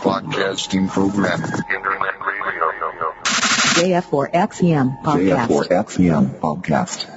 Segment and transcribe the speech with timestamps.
[0.00, 1.42] Broadcasting program.
[1.42, 2.70] Internet radio.
[4.00, 5.48] JF4XEM podcast.
[5.48, 7.08] JF4XEM podcast.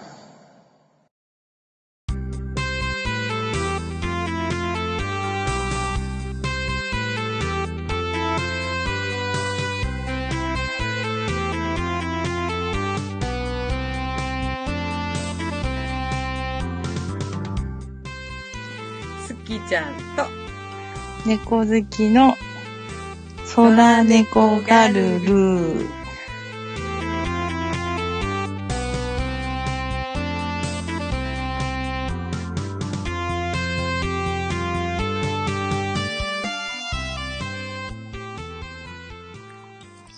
[19.28, 20.31] すきちゃんと、
[21.27, 22.35] 猫好きの
[23.55, 25.87] 空猫ガルル。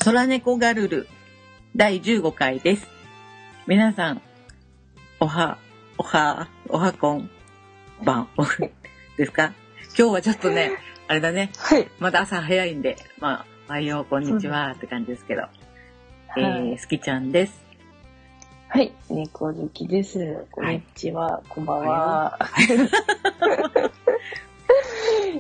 [0.01, 1.09] 空猫ガルル
[1.77, 2.87] 第15回です。
[3.67, 4.23] 皆さん、
[5.19, 5.59] おは、
[5.97, 7.31] おは、おはこん、
[8.05, 8.29] ばん、
[9.17, 9.53] ですか？
[9.97, 10.73] 今日はちょっとね、
[11.07, 11.87] あれだね、はい。
[11.99, 15.43] まだ朝早いんで、まあ、おはよう、こんにちはって感じですけど、
[16.37, 17.63] えー、すきちゃんです。
[18.69, 18.91] はい。
[19.11, 20.47] 猫好きです。
[20.51, 21.43] こんにちは。
[21.49, 22.39] こんばんは。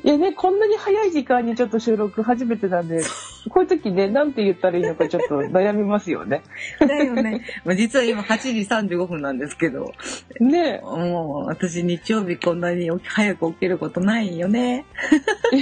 [0.05, 3.03] いやね、こんなに早い時間にちょっと収録初めてなんで、
[3.50, 6.42] こういう時ね、なんて言ったらいいのかちょっと悩みますよね。
[6.81, 7.45] だよね。
[7.64, 9.92] まあ実は今8時35分なんですけど、
[10.41, 14.87] ねもう私日曜日こんなに早く起きることないよね。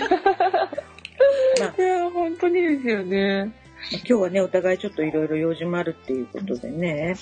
[1.61, 3.53] まあいや、本当にですよね。
[3.91, 7.17] 今日はね、お互いちょっといろいろ用事もあるっていうことでね、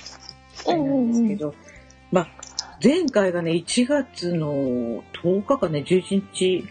[0.67, 1.55] あれなんですけど、
[2.13, 2.29] まあ、
[2.83, 6.65] 前回がね、1月の10日かね、11日、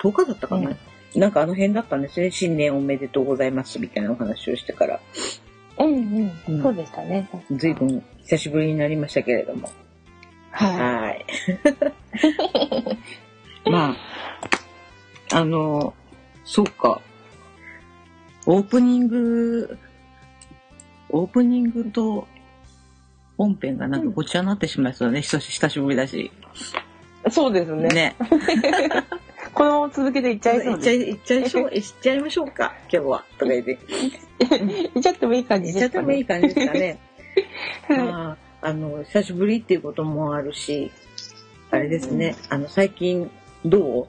[0.00, 0.70] 10日だったかな、
[1.14, 2.30] なんかあの辺だったんですね。
[2.30, 5.00] 新年おめでとうございますみたいなお話をしてから、
[5.78, 6.62] うんううんん。
[6.62, 7.28] そうでしたね。
[7.50, 9.70] ずいぶん久しぶりになりましたけれども。
[10.50, 11.26] ははい。
[13.70, 13.94] ま
[15.30, 15.94] あ、あの、
[16.44, 17.00] そうか。
[18.44, 19.78] オープニング、
[21.10, 22.26] オープニングと
[23.38, 25.22] 本編がなんかごちゃになってしまいそうだね。
[25.22, 26.30] 久し久しぶりだし。
[27.26, 27.30] い。
[27.30, 27.88] そうですね。
[27.88, 28.16] ね。
[29.54, 30.90] このまま続けていっちゃいそうです。
[30.90, 33.24] いっちゃい、いっちゃいましょう、 いっちゃいましょうか、今日は。
[33.38, 33.72] とか言って。
[34.94, 36.00] いっちゃってもいい感いっちゃっじですかね。
[36.00, 36.98] てもいい感じですかね。
[37.88, 40.90] はいまあ、あの、久しぶりっていうこともあるし、
[41.70, 43.30] あれですね、あの、最近、
[43.64, 44.06] どうっ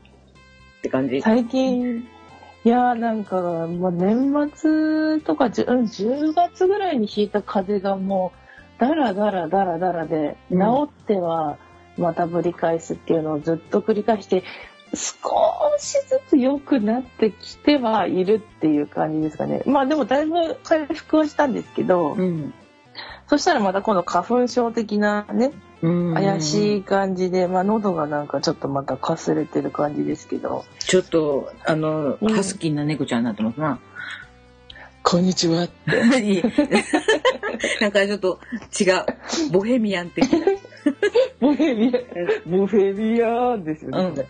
[0.82, 1.22] て感じ？
[1.22, 2.08] 最近、
[2.66, 8.32] いやーなんか、まあ、年末とか、じゅうん10月ぐらいにひいた風邪がも
[8.78, 11.58] う、だらだらだらだらで、うん治っては
[11.98, 14.44] またぶり返すっていうのをずっと繰り返して、
[14.96, 19.64] 少しずつ良くなってきてはいるっていう感じですかね。
[19.66, 22.54] まあでもだいぶ回復はしたんですけど、うん。
[23.28, 25.52] そしたらまた今度花粉症的なね、
[25.82, 33.80] うん怪しい感じで、まあ喉がなんかちょっとまたかすれてる感じですけど、ちょっと、あの、うんハスキーな猫ちゃんになってますな。
[35.04, 35.84] こんにちはって。
[37.82, 38.40] なんかちょっと
[38.80, 39.52] 違う。
[39.52, 40.46] ボヘミアン的な。
[41.40, 44.28] ボヘミアン、ボヘミアンですようんね。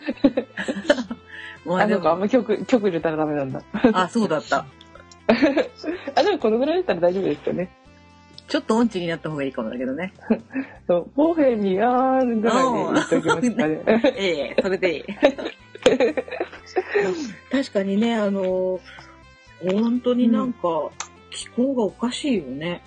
[1.66, 3.62] もうあ、でもなんかあんま曲、曲入れたらダメなんだ。
[3.94, 4.66] あ、そうだった。
[6.16, 7.69] あ、でもこのぐらいだったら大丈夫ですよね。
[8.47, 10.14] ちょっと音痴になった方がいいかもだけどね。
[10.88, 13.81] そう、ボヘミアンぐらいで言っておきますかね。
[14.18, 15.03] ええそれでいい。
[17.52, 18.80] 確かにね、あの、
[19.72, 20.91] 本当になんか、
[21.31, 22.81] 気候がおかしいよね。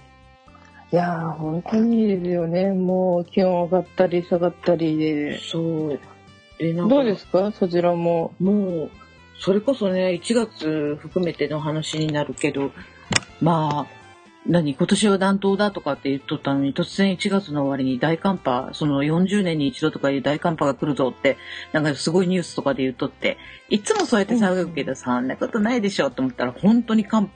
[0.92, 2.70] いやー、本当にいいですよね。
[2.72, 5.40] もう気温上がったり下がったりで。
[5.40, 6.00] そう。
[6.58, 7.50] で、なんかどうですか？
[7.52, 8.32] そちらも。
[8.38, 8.90] もう、
[9.40, 12.70] それこそね、1月含めての話になるけど、
[13.40, 13.96] まあ、
[14.48, 21.36] 何今年は暖冬だとかって言っとったのに、突然1月の終わりに大寒波、その40年に一度とかいう大寒波が来るぞって、
[21.72, 27.28] なんかすごいニュースとかで言っとって、いつもそうやって騒ぐけど、そんなことないでしょって思ったら、本当に寒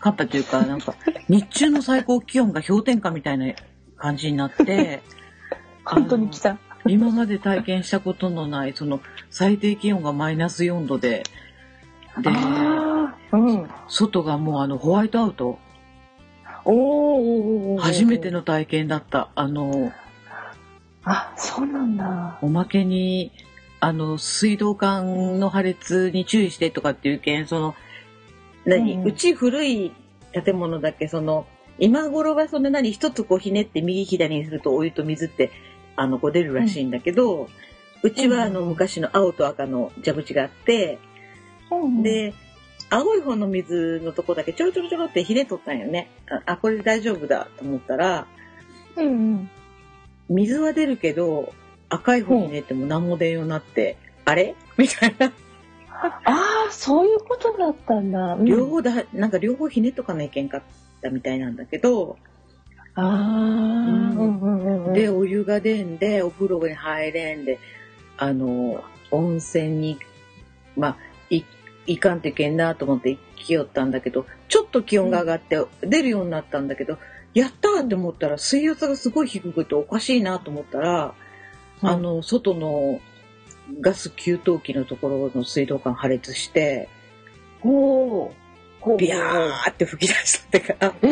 [0.00, 0.94] 寒波というか、なんか、
[1.28, 3.52] 日中の最高気温が氷点下みたいな
[3.96, 5.02] 感じになって、
[5.84, 6.58] 本当に来た。
[6.86, 11.22] 今まで体験したことのない、その最低気温がマイナス4度で、
[12.22, 12.30] で、
[13.32, 13.68] うん。
[13.88, 15.58] 外がもうあのホワイトアウト、
[16.64, 19.28] お初めての体験だった。
[19.34, 19.92] あの、
[21.04, 22.38] あ、そうなんだ。
[22.42, 23.32] おまけに、
[23.80, 27.74] あの、水道管の破裂に注意してとかっていう件、その、
[28.64, 29.92] 何、うち古い
[30.32, 31.46] 建物だけ、その、
[31.78, 35.50] 今頃はそんな何、一つこうひねって右左にするとお湯と水って、
[35.96, 37.48] あの、こう出るらしいんだけど、
[38.02, 40.98] うちはあの、昔の青と赤の蛇口があって、
[42.02, 42.34] で、
[42.90, 46.10] 青い方の水のとこだけちょろちょろちょろってひねっとったんよね。
[46.28, 48.26] あ、あこれで大丈夫だと思ったら、
[48.96, 49.50] うんうん。
[50.28, 51.52] 水は出るけど、
[51.88, 54.54] 赤い方にねっても何も出んようになって、あれ？
[54.76, 55.32] みたいな。
[56.02, 58.34] ああ、あ、そういうことだったんだ。
[58.34, 58.44] うん。
[58.44, 60.62] 両方だ、なんか両方ひねっとかないけんかっ
[61.02, 62.18] たみたいなんだけど、
[62.94, 64.16] ああ、うん。
[64.16, 64.94] うんうんうん。
[64.94, 67.58] で、お湯が出んで、お風呂に入れんで、
[68.16, 69.98] あの、温泉に、
[70.76, 70.96] まあ、
[71.30, 71.44] い、
[71.86, 76.98] いかんといけんなと思って行きよったんだけど、ちょっと気温が上がって出るようになったんだけど、
[77.34, 81.14] やったーって思ったら水圧がすごい低くておかしいなと思ったら、
[81.82, 83.00] あの、外の
[83.80, 86.88] ガス給湯器のところの水道管破裂して、
[87.60, 88.96] ほう。
[88.96, 91.06] ビャーって吹き出したってから、え？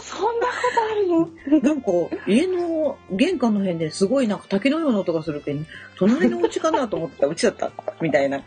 [0.00, 1.28] そんなことあるの？
[1.60, 1.90] なんか
[2.26, 5.66] 家の玄関の辺ですごいなんか滝のような音がするけん、
[5.98, 7.70] 隣のお家かなと思ってたらうちだった
[8.00, 8.42] みたいな。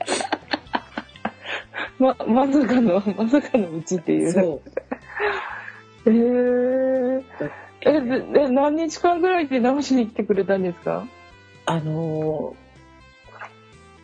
[2.00, 4.32] ま、まさかの、まさかのうちっていう。
[4.32, 4.72] そう。
[6.08, 7.24] えー、
[7.82, 11.06] え、でで何日間ぐらいで直しに来てくれたんですか？
[11.68, 12.69] あのー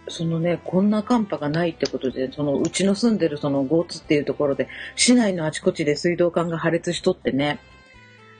[0.07, 7.59] そのね、こんな寒波がないってことで、そのうちの住んでるそのゴーツっていうところで、市内のあちこちで水道管が破裂しとってね、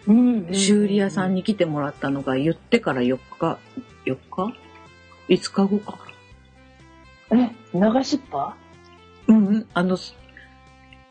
[0.07, 3.57] うん修理屋さんに来てもらったのが言ってから4日、
[4.05, 4.53] 4日
[5.27, 5.97] ?5 日後か。
[7.31, 8.55] え、流しっぱ？
[9.27, 9.97] うんうん、あの、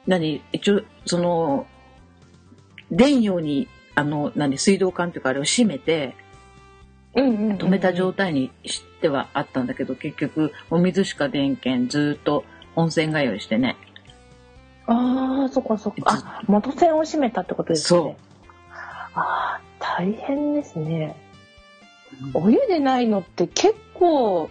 [0.07, 1.67] 何、一応、その、
[2.93, 3.67] 電用に、
[3.97, 6.15] あの、何、水道管というかあれを閉めて、
[7.15, 12.45] 止めた状態にしてはあったんだけど、結局、お水しか出んけん、ずーっと
[12.77, 13.77] 温泉通いしてね。
[14.87, 16.03] ああ、そっかそっか。
[16.07, 17.99] あ、元栓を閉めたってことですね。
[18.01, 18.15] そう。
[19.15, 21.17] ああ、大変ですね。
[22.33, 24.51] お湯でないのって結構、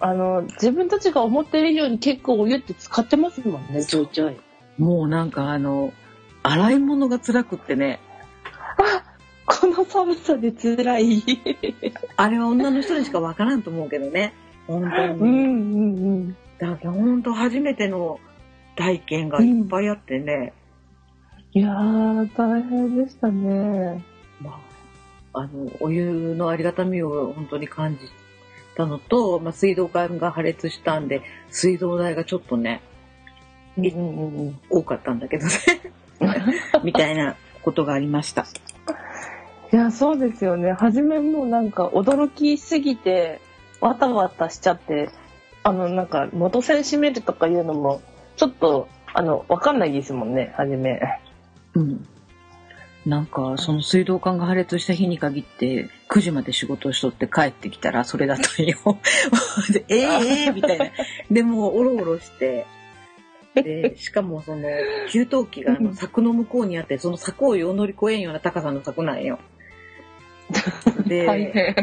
[0.00, 4.36] あの、自分たちが思ってる以上に結構お湯って使ってますもんね、ちょいちょい。
[4.78, 5.92] もうなんかあの、
[6.42, 8.00] 洗い物が辛くってね、
[9.64, 11.22] この寒さで辛い。
[12.16, 14.34] あれは女の人にしかわからんと思うけどね。
[14.66, 15.12] 本当に。
[15.12, 16.36] うんうんうん。
[16.58, 18.20] だから本当初めての
[18.76, 20.52] 体験がいっぱいあってね。
[21.54, 24.04] いやー、大変でしたね。
[24.38, 24.60] ま
[25.32, 28.00] あ、あの、お湯のありがたみを本当に感じ
[28.76, 32.82] たのと、まあ、水道管が破裂したんで、水道代がちょっとね、
[33.78, 34.60] うんうんうん。
[34.68, 35.52] 多かったんだけどね。
[36.84, 38.44] みたいなことがありました。
[39.74, 40.70] いや、そうですよね。
[40.70, 43.40] 初めもうなんか驚きすぎて、
[43.80, 45.10] わたわたしちゃって、
[45.64, 48.00] あの、なんか元栓閉めるとかいうのも、
[48.36, 51.00] ちょっと、あの、わかんないですもんね、初め。
[51.74, 52.06] うん。
[53.04, 58.78] なんか、その水道管が破裂した日に限って、9時まで仕事をしとって帰ってきたら、それだったんよ。
[59.72, 60.86] で、 えー、えー、みたいな。
[61.32, 62.64] で、もう、おろおろして、
[63.56, 64.68] で、しかもその、
[65.10, 69.40] 給湯器があの柵の向こうにあって、その柵をよう乗り越えんような高さの柵なんよ。
[71.06, 71.74] で、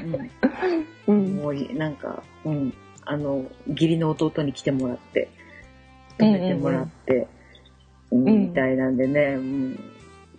[1.08, 1.36] ううん、ん。
[1.38, 2.74] もうい、なんか、うん、
[3.06, 5.30] あの、義理の弟に来てもらって、
[6.18, 7.32] 止めてもらって、うんうん
[8.12, 9.80] みたいなんでね、うん、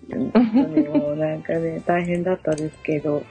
[0.08, 3.24] 本当にもうなんかね、 大変だったですけど、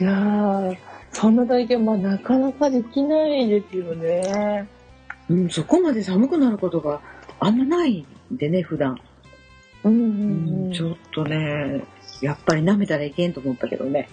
[0.00, 0.76] いやー、
[1.10, 4.68] そんな体験、まあ、なかなかできないですよね。
[5.30, 7.00] うん、そこまで寒くなることが
[7.40, 8.98] あんまないんでね、普段。
[9.84, 10.72] うんううんんうん。
[10.72, 11.84] ちょっとね、
[12.24, 14.08] やっぱり舐めたらいけんと思ったけどね。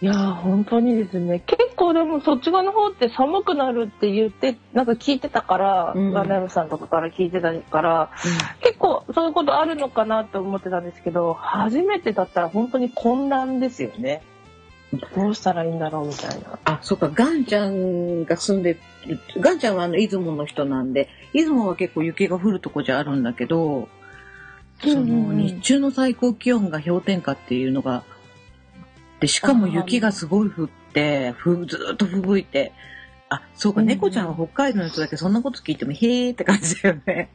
[0.00, 1.40] いやー、本当にですね。
[1.46, 8.10] 結構でもそっち側の方って寒くなるって言って、なんか聞いてたから、うんガンダムさんとかから聞いてたから、
[8.62, 14.22] 結構そういうことあるのかなと思ってたんですけど、初めてだったら本当に混乱ですよね。
[15.14, 16.58] どうしたらいいんだろうみたいな。
[16.64, 23.88] あ、そっか、ガンちゃんが住んでる、ガンちゃんはあの、出雲の人なんで、出雲は結構雪が降るとこじゃあるんだけど、
[24.90, 25.24] そうんうん。
[25.24, 28.04] うの、ん日中の最高気温が氷点下っていうのが、
[29.20, 32.72] で、しかも雪がすごい降って、ふずーっと吹雪いて、
[33.28, 33.94] あ、そうか、うんうん。
[33.94, 37.30] 猫ちゃんは北海道の人だけどそんなこと聞いても、へーって感じだよね。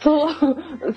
[0.00, 0.32] そう、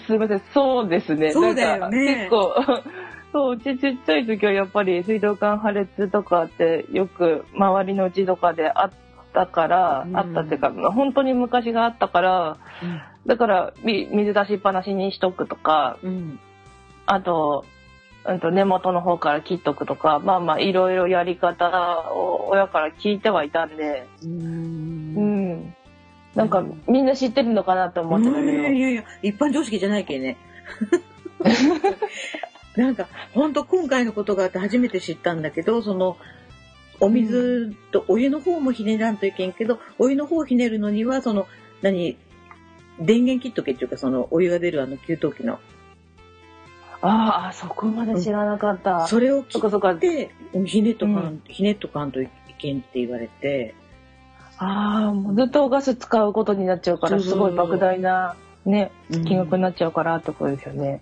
[0.05, 1.31] すいません、そうですね。
[1.31, 2.27] そうだよね。
[2.27, 2.53] 結構、
[3.31, 8.91] そう、うちちっちゃい時はやっぱり水道管破裂とかってよく周りのうちとかであっ
[9.33, 10.17] たから、うん。
[10.17, 12.57] あったっていうか、本当に昔があったから、
[13.25, 16.39] だからみ水出しっぱなしにしとくとか、うん。
[17.05, 17.65] あと、
[18.25, 24.27] うんと根元の方から切っとくとか、まあまあいろいろやり方を親から聞いてはいたんで、う。
[24.27, 25.75] うんん。
[26.35, 28.51] なんかみんな知ってるのかなと思ってたけど。
[28.51, 30.37] いやいやいや、一般常識じゃないけんね。
[32.75, 36.17] なんか、ほんと今回のことがあって初めて知ったんだけど、その、
[37.01, 41.47] お水とお湯の方もひねらんといけんけど、お湯の方をひねるのには、その、
[41.81, 42.17] 何、
[42.99, 45.59] 電源切っとけっていうか、その、お湯が出るあの給湯器の。
[47.01, 49.07] ああ、そこまで知らなかった。
[49.07, 49.97] それを切そっ。
[49.97, 50.31] て、
[50.65, 53.73] ひねっとかん、うんひねっとかんといけんって言われて、
[54.57, 61.01] ああ、もうずっとガス使うことになっちゃうから、すごい莫大な、ね、うん金額になっちゃうからってことですよね。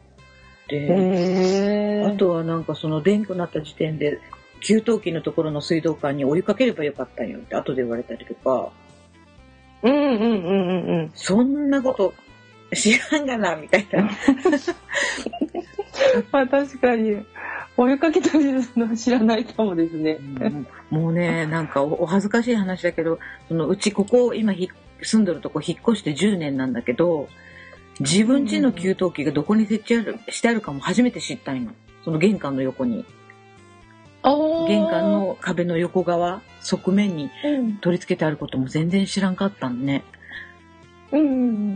[0.67, 2.05] で。
[2.05, 4.19] あとはなんかその電気になった時点で、
[4.61, 8.71] 給湯器のところの水道管にお湯かければよかったんよって後で言われたりとか、
[9.83, 11.11] うんうんうんうんうん。
[11.13, 12.13] そんなこと
[12.75, 14.09] 知らんがな、みたいな。
[16.31, 17.25] まあ確かに、
[17.75, 20.19] お湯かけたりの知らないかもですね。
[20.89, 24.69] もうね、なんかおお恥ずかしい話だけど、そのうちここ、今ひ
[25.01, 27.29] 住んでるとこ引っ越して10年なんだけど、
[27.99, 31.71] 自分家の給湯器がどこに設置あるしてあるかも初めて知ったんよ。
[32.03, 33.05] その玄関の横に。
[34.67, 40.03] 玄関の壁の横側、側面にうん取り付けてあることも全然知らんかったんね。
[41.11, 41.23] うんう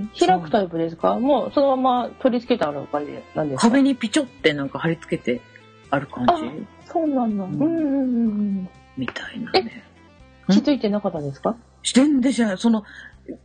[0.03, 0.11] ん。
[0.19, 1.17] 開くタイプですか？
[1.19, 3.69] もうそのまま取り付けてある感じなんですか？
[3.69, 5.41] 壁にピチョってなんか貼り付けて
[5.89, 6.33] ある感じ？
[6.91, 7.43] そうなんだ。
[7.45, 8.27] うんうんうんう
[8.63, 8.69] ん。
[8.97, 9.83] みたいなね。
[10.49, 11.55] 気づいてなかったんですか？
[11.83, 12.83] してんでしょその、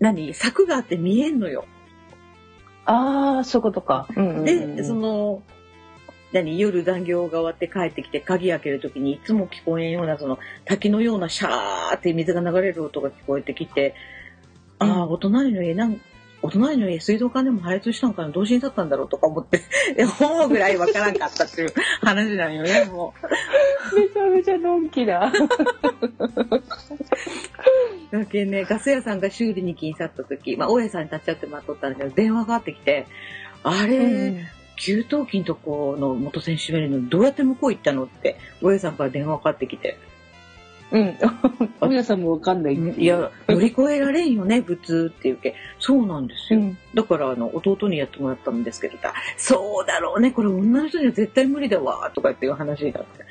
[0.01, 0.35] 何？
[0.35, 1.65] 柵があって見えんのよ。
[2.85, 4.09] ああ、そういうことか。
[4.17, 4.45] うんうんうん
[4.77, 5.43] で、その、
[6.43, 14.17] 何夜残業が終わって帰ってきて鍵開けるときにいつも聞こえんようなその滝のようなシャーって水が流れる音が聞こえてきて、うん
[14.79, 16.01] ああ、お隣の家なん、
[16.43, 19.63] お隣の家水道管でも破裂したのかな同時にだったんだろうとか思って、
[20.21, 23.15] 思うぐらいわからんかったっていう 話なんよね、も
[23.95, 25.33] めちゃめちゃのんきだ。
[25.33, 25.33] う。
[28.17, 33.07] だけね、ガス屋さんが修理に来んさったとき、まあ、大家さんに立ち会って待っとったんだけど、電話があってきて、
[33.63, 34.45] あれ、
[34.77, 39.99] 給湯器のとこの元栓閉めるのどうやって向こう行ったのって、大家さんから電話かかってきて、
[40.93, 41.17] うん。
[41.89, 42.95] 皆さんもわかんないいう。
[43.01, 45.55] いや、乗り越えられんよね、普通っていうけ。
[45.81, 46.61] そうなんですよ。
[46.61, 46.79] うん。
[46.95, 48.97] だから、あの、弟にやってもらったんですけど、
[49.37, 53.25] そうだろうね、これ女の人には絶対無理だわ、とかっていう話になって。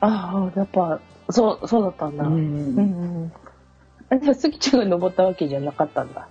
[0.00, 2.24] ああ、やっぱ、そう、そうだったんだ。
[2.24, 2.78] ううんん。
[2.78, 2.82] う
[3.26, 3.32] ん。
[4.10, 6.28] あじゃあ、杉ちゃんが登ったわけじゃなかったんだ。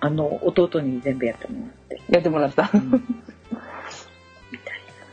[0.00, 2.00] あの、弟に全部やってもらって。
[2.08, 2.70] やってもらった。
[2.72, 3.04] うん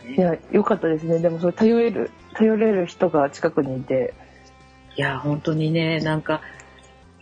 [0.05, 1.19] いや、よかったですね。
[1.19, 4.13] でも、それ頼れる、頼れる人が近くにいて。
[4.95, 6.41] いや、本当にね、なんか、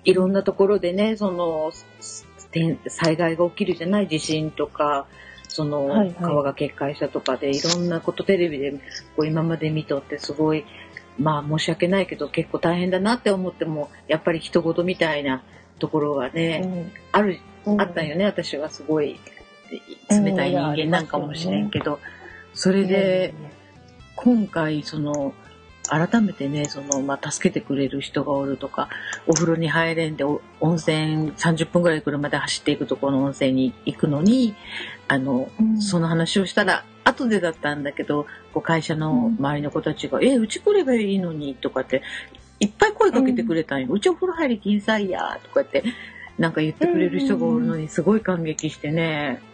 [0.03, 1.71] いろんなところでね、その、
[2.87, 5.05] 災害が起きるじゃない地震とか、
[5.47, 6.15] その、はいはい。
[6.15, 8.77] 川が決壊したとかで、いろんなことテレビでこ
[9.19, 10.65] う今まで見とってすごい、
[11.19, 15.43] まあ申し訳ないけど結構大変だなって思っても、やっぱり人事みたいな
[15.79, 17.39] ところがね、ある、
[17.77, 19.19] あったんよね、私はすごい。
[20.09, 21.99] 冷たい人間なんかもしれんけど、
[22.53, 23.33] それで、
[24.15, 25.33] 今回その
[25.89, 28.87] 改めてねその、まあ、助けてくれる人がおるとか
[29.27, 34.55] お風呂に入れんでお温泉30分ぐらい車で走っていくところの温泉に行くのに
[35.07, 42.03] あの、うんその話をしたら後でだったんだけどこう会社の周りの子たちが「えうち来ればいいのに」とかって
[42.59, 45.83] いっぱい声かけてくれたんよ「うちお風呂入りきんさいや」とかって
[46.37, 49.41] なんか言ってくれる人がおるのにすごい感激してね。
[49.41, 49.50] うんうんうん。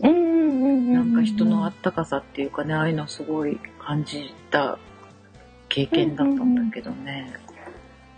[0.00, 4.78] なんか人のあったかさっていうかね、ああいうのすごい感じた
[5.68, 7.32] 経験だったんだけどね。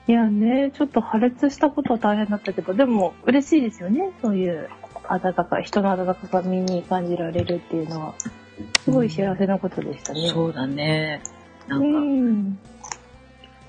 [0.06, 4.10] いやね、ちょっと破裂したことは大変だったけど、でも嬉しいですよね。
[4.22, 4.68] そういう
[5.08, 8.14] 温かい、人の温かみに感じられるっていうのは、
[8.84, 10.28] すごい幸せなことでしたね。
[10.28, 11.22] そうだね。
[11.68, 12.58] なうんか、ん。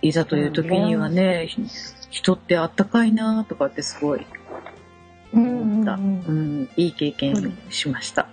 [0.02, 1.64] いざという時にはね、ひ
[2.10, 4.41] 人ってあったかいなとかってすごいうん
[5.34, 5.94] 思った。
[5.94, 8.28] ううんん、いい経験しました。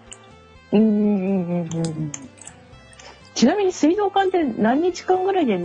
[0.73, 2.13] うんうんうんうん。
[3.35, 5.65] ちなみに水道管って何日間ぐらいで治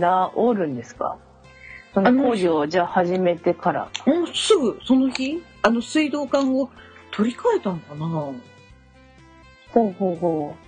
[0.54, 1.16] るんですか？
[1.92, 3.88] その工事をじゃあ始めてから。
[4.06, 6.70] もうすぐその日、あの水道管を
[7.10, 8.06] 取り替えたんかな？
[8.06, 8.34] ほ
[9.88, 10.58] うほうほう。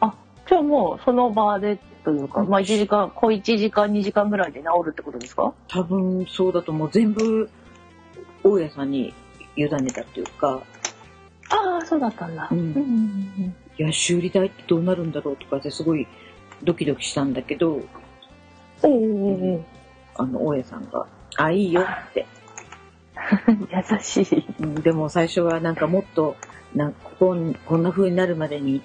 [0.00, 0.14] あ、
[0.48, 5.54] じゃあもうその場でというか、まあ1時間、小1時間2時間ぐらいで治るってことですか？
[5.68, 6.90] 多分そうだと思う。
[6.90, 7.48] 全部、
[8.42, 9.14] 大家さんに
[9.56, 10.62] 委ねたっていうか、
[11.50, 12.48] ああ、そうだったんだ。
[12.50, 16.06] うんうんうんいや、修理代ってどうなるんだろうとかってすごい
[16.62, 17.80] ドキドキしたんだけど、
[18.82, 19.64] うん。
[20.16, 21.06] あの、大家さんが、
[21.36, 22.26] あ、いいよって。
[23.92, 24.44] 優しい。
[24.60, 26.36] うんでも最初はなんかもっと、
[26.74, 28.82] なんここんこんな風になるまでに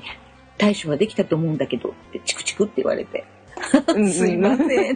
[0.58, 3.26] 対処はできたと思うんだけどって、チクチクって言われて、
[4.10, 4.96] すいません。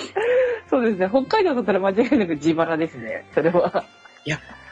[0.68, 1.08] そうですね。
[1.08, 3.24] 北海道だったら間違いなく自腹ですね。
[3.34, 3.84] それは。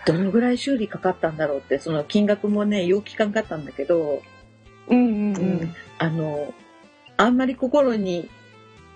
[0.06, 4.22] どのぐらい修理かかったんだろうって、その金額もね、よう聞かんかったんだけど、
[4.88, 6.52] うんうんうんあの、
[7.16, 8.28] あんまり心に、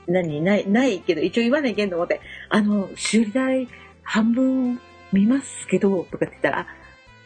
[0.07, 2.21] 何、ない、ないけど、一応言わないけんと思って、
[2.51, 3.69] あの、修理代
[4.03, 4.81] 半分
[5.13, 6.67] 見ますけど、とかって言ったら、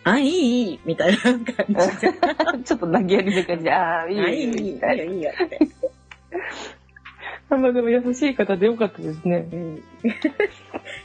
[0.04, 2.12] あ、いい、いい、みたいな感じで。
[2.64, 5.58] ちょっと投げやりな感じで、ああ、いいあ、いい、いい、いいみたいよ、いいよって。
[7.56, 9.48] まあでも優しい方でよかったですね。
[9.52, 9.82] うん、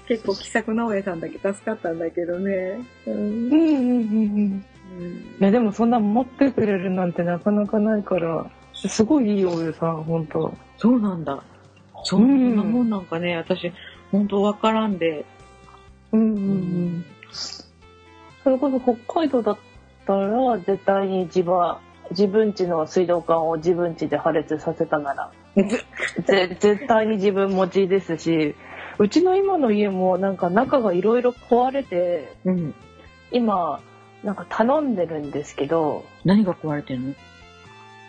[0.07, 2.79] 結構気さくな大家さんだけ助かったんだけどね。
[3.05, 4.63] うんうんうんうん
[4.99, 5.17] うん。
[5.39, 11.43] いやでもそんな持ってくれるなんてなかなかないから、すごいいいお湯さん、本当そうなんだ。
[12.03, 13.71] そんなもんなんかね、私、
[14.11, 15.25] 本当わからんで。
[16.11, 17.05] うんうんうん。
[17.31, 19.57] それこそ北海道だっ
[20.05, 21.75] たら、絶対に自分、
[22.11, 25.35] 自分家の水道管を自分家で破裂させたなら、ぜ
[26.27, 28.55] 絶対に自分持ちですし、
[28.99, 32.75] うちの今の家もなんか中がいろいろ壊れて、うん。
[33.31, 33.81] 今、
[34.23, 37.13] なんか頼んでるんですけど、何が壊れてんの？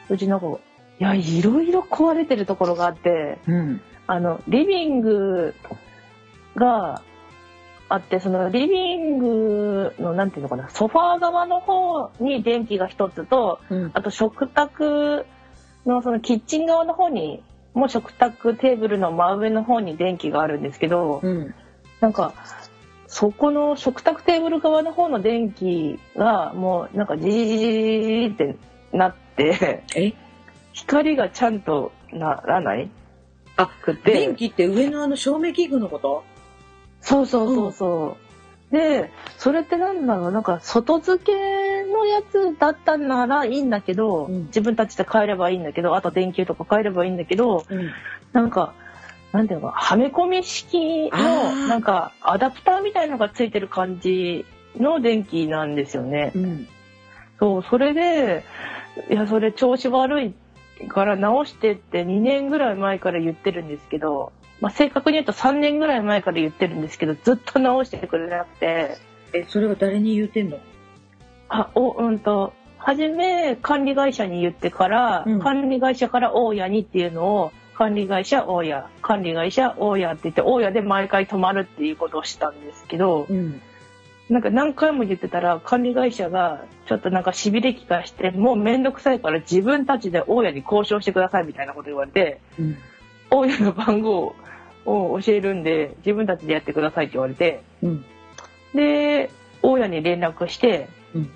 [0.08, 0.58] うちなんか、い
[0.98, 3.80] や、いろいろ壊れてるところがあって、うん。
[4.06, 5.54] あの、リビング
[6.56, 7.02] が
[7.88, 13.90] あって、そのリビングの、なんていうのかな、ソファー側の方に電気が一つと、うん。
[13.92, 15.26] あと食卓
[15.88, 17.42] のそのキッチン側の方に、
[17.74, 21.54] もう食卓テーブルの真上の方に電気があるんですけど、うん。
[22.00, 22.34] なんか、
[23.06, 28.56] そこの食卓テーブル側の方の電気がもうなんかジージージーって
[28.92, 30.12] なって、え
[30.72, 32.90] 光がちゃんとならない
[33.56, 33.70] あ。
[34.04, 36.22] 電気って上のあの照明器具のこと
[37.00, 38.27] そうそうそうそう。
[38.72, 41.32] で、それってなんだろう、なんか外付け
[41.84, 47.90] のやつだったならいいんだけど、うん自分たちで買えればいいんだけど、あと電球とか買えればいいんだけど、うん。
[48.32, 48.74] なんか、
[49.32, 49.68] なんていうの？
[49.68, 54.44] か、はめ込み式あの、ーなんか、アダプターみたいのがついてる感じ
[54.76, 56.32] の電気なんですよね。
[56.34, 56.68] うん。
[57.38, 58.44] そう、それで、
[59.10, 60.34] いや、それ調子悪い
[60.88, 68.96] から直してって2年ぐらい前から言ってるんですけど、まあ、正確に言うと3年ぐらい前から言ってるんですけど、ずっと直してくれなくて、
[69.32, 70.58] え、それは誰に言うてんの？
[71.48, 83.60] あ、お、うんと、はじめ管理会社に言ってから、うん管理会社から大家にっていうのを、管理会社大家、管理会社大家って言って、大家で毎回泊まるっていうことをしたんですけど、うん。
[84.28, 92.76] なんか何回も言ってたら管理会社がちょっとなんかしびれ気がしてもうめんどくさいから自分たちで大家に交渉してくださいみたいなこと言われてうん。
[93.30, 94.36] 大家の番号を
[94.84, 98.04] 教えるんで自分たちでやってくださいって言われてうん。
[98.74, 99.30] で
[99.62, 101.30] 大家に連絡してうん。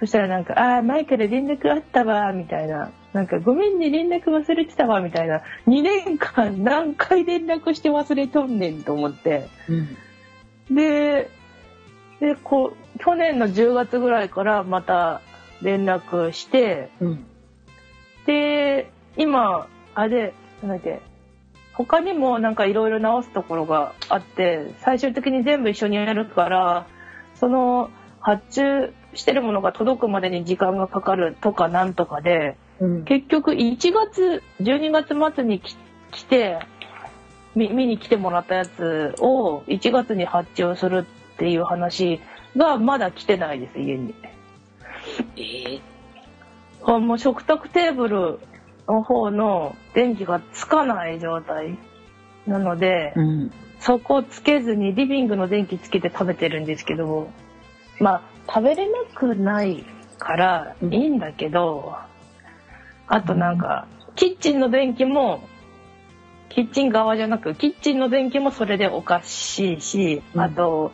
[0.00, 9.48] そしたらなんか「ああ前から連絡あったわ」みたいな「なんかごめんね連絡忘れてたわ」みたいな2年間何回連絡して忘れとんねんと思って。
[9.68, 9.96] うん。
[10.70, 11.28] で、
[12.20, 15.20] で、こう、去年の10月ぐらいからまた
[15.62, 17.26] 連絡して、うん。
[18.26, 21.00] で、今、あれ、なんだっけ、
[21.74, 26.86] 他にもなんかいろいろ直すところがあって、最終的に全部一緒にやるから、
[27.34, 33.04] その発注してるものが届くまでに時間がかかるとかなんとかで、うん。
[33.04, 35.76] 結局1月、12月末にき
[36.12, 36.60] 来て、
[37.56, 42.20] 見見に来てもらったやつを1月に発注するっていう話
[42.56, 44.14] がまだ来てないです、家に。
[45.36, 45.80] え
[46.86, 48.38] あもう食卓テーブル
[48.88, 51.78] の方の電気がつかない状態
[52.46, 53.52] なので、うん。
[53.80, 57.28] そこつけずにリビングの電気つけて食べてるんですけど、
[58.00, 59.84] まあ食べれなくない
[60.18, 61.96] からいいんだけど、
[63.06, 65.46] あとなんか、キッチンの電気も、
[66.48, 70.92] キッチン側じゃなく、キッチンの電気もそれでおかしいし、うんあと、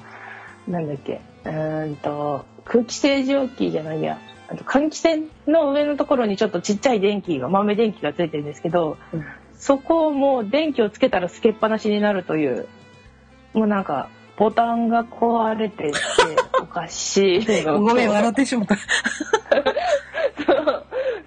[0.67, 4.19] なんだっけ、うーんと、空気清浄機じゃないや、
[4.57, 9.25] 換気扇の上のところにちょっとちっちゃい電気が、豆電気がついてるんですけど、うん
[9.61, 12.67] そこも電気をつけたらつけっぱなしになるという、
[13.53, 14.09] もうなんか、
[14.39, 15.93] ボタンが壊れてて、
[16.63, 17.45] おかしい。
[17.65, 18.79] ごめん、笑ってしまった。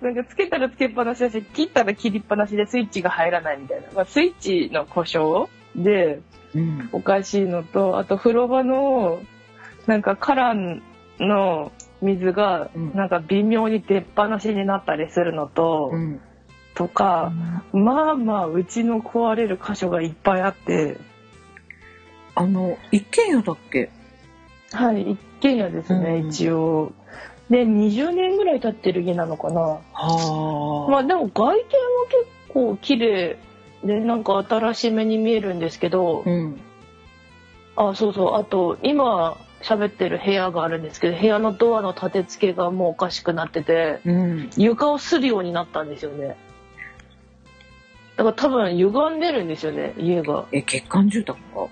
[0.01, 3.87] なんかつけたらつけっぱなしだし、切ったら切りっぱなしでスイッチが入らないみたいな。
[3.93, 6.19] まあ、スイッチの故障で
[6.55, 6.89] うん。
[6.91, 9.21] おかしいのと、あと風呂場の、
[9.85, 10.81] なんかカラン
[11.19, 11.71] の
[12.03, 16.21] 水がうん、なんか微妙に出っ放しになったりするのと、うん。
[16.75, 17.31] とか、
[17.71, 20.97] まあまあ、うちの壊れる箇所がいっぱいあって、
[22.35, 23.91] あの、一軒家だっけ？
[24.71, 26.93] はい、一軒家ですね、うん一応。
[27.49, 29.61] で、20年ぐらい経ってる家なのかな。
[29.93, 31.57] はまあでも外見は
[32.09, 33.37] 結構綺麗
[33.83, 36.59] で、なんか新しめに見えるんですけど、うん。
[37.75, 44.49] あ、そうそう、あと、今喋ってる部屋があるんですけど、部屋のドアの立て付けがもうおかしくなってて、うん。
[44.57, 46.35] 床を擦るようになったんですよね。
[48.17, 50.45] だから多分歪んでるんですよね、家が。
[50.51, 51.67] え、欠陥住宅か？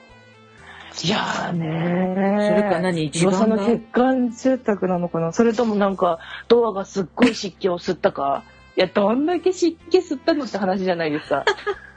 [1.04, 3.12] いやーねそれか何？
[3.12, 3.38] 地盤が？
[3.46, 5.32] 噂の欠陥住宅なのかな？
[5.34, 8.44] それともなんか、ドアがすっごい湿気を吸ったか？
[8.78, 11.46] いや、どんだけ湿気吸ったのって話じゃないですか。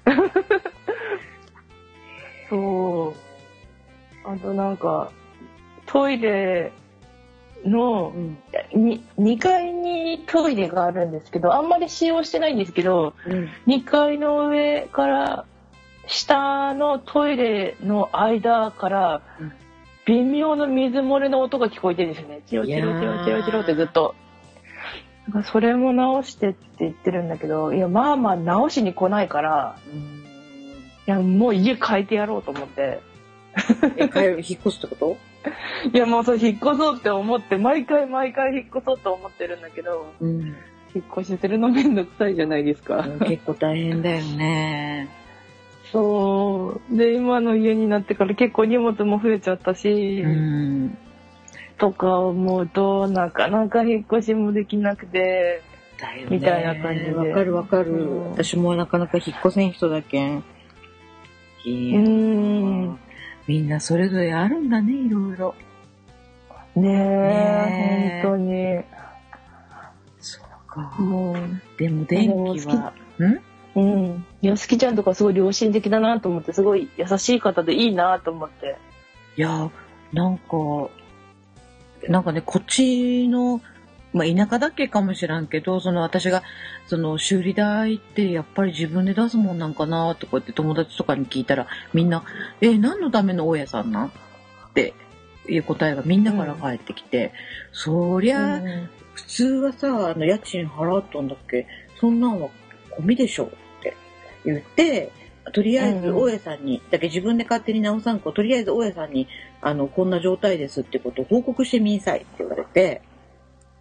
[2.51, 3.15] そう。
[4.29, 5.11] あとなんか、
[5.87, 6.73] トイレ
[7.65, 8.39] のうん。
[8.75, 13.49] に2階にトイレがあるんですけど、あんまり使用してないんですけど、うん。
[13.67, 15.45] 2階の上から
[16.07, 19.53] 下のトイレの間からうん
[20.07, 22.43] 微妙な水漏れの音が聞こえてるんですよね。
[22.47, 24.15] チロチロチロチロチロってずっと。
[25.51, 29.79] それも直してって言ってるんだけど、いや、まあまあ直しに来ないから、
[31.07, 33.01] いや、もう家変えてやろうと思って。
[33.97, 35.17] え、帰る、引っ越すってこと？
[35.93, 40.55] いや、もうそう引っ越そうって思って、毎回毎回引っ越そうと思ってるんだけど、うん。
[40.95, 43.05] 引っ越しするのめんどくさいじゃないですか。
[43.27, 45.09] 結構大変だよね。
[45.93, 46.97] そう。
[46.97, 50.99] で、今の家になってから結構荷物も増えちゃったし、うん。
[51.79, 55.63] とか思うと、なかなか引っ越しもできなくて。
[56.29, 57.93] みたいな感じでわかるわかる。
[57.93, 60.45] うん私もなかなか引っ越せん人だけん。
[61.65, 62.99] いうやん
[63.47, 65.55] みんなそれぞれあるんだね、いろいろ。
[66.77, 68.85] ねねええ、本当に。
[70.19, 70.81] そうか。
[70.99, 71.37] も
[71.79, 73.43] でも電気は、んう、
[73.77, 74.27] うん。
[74.43, 78.77] いや、好きちゃんとかすごい良心的だなと思って、すごい優しい方でいいなと思って。
[79.37, 79.71] いや、
[80.13, 80.57] なんか、
[82.09, 83.61] なんかね、こっちの、
[84.15, 86.43] まあ、田舎だけかもしらんけど、その私が、
[86.87, 92.25] その修理代ってやっぱり自分で出すもんなんかなとかって友達とかに聞いたら、みんな、
[92.61, 94.07] え、何のための大家さんなん？
[94.07, 94.11] っ
[94.73, 94.95] て
[95.49, 97.33] いう答えがみんなから返ってきて、
[97.73, 98.89] そりゃ、うん。
[99.15, 101.67] 普通はさ、あの、家賃払っとんだっけ？
[102.01, 102.49] そんなんは
[102.97, 103.49] 込みでしょっ
[103.83, 103.97] て
[104.45, 105.11] 言って、
[105.53, 109.27] とりあえずうん大家さんに、だけ自分で勝手に直さんこ、とりあえず大家さんに、
[109.61, 113.03] あの、こんな状態ですってことを報告してみんさいって言われて、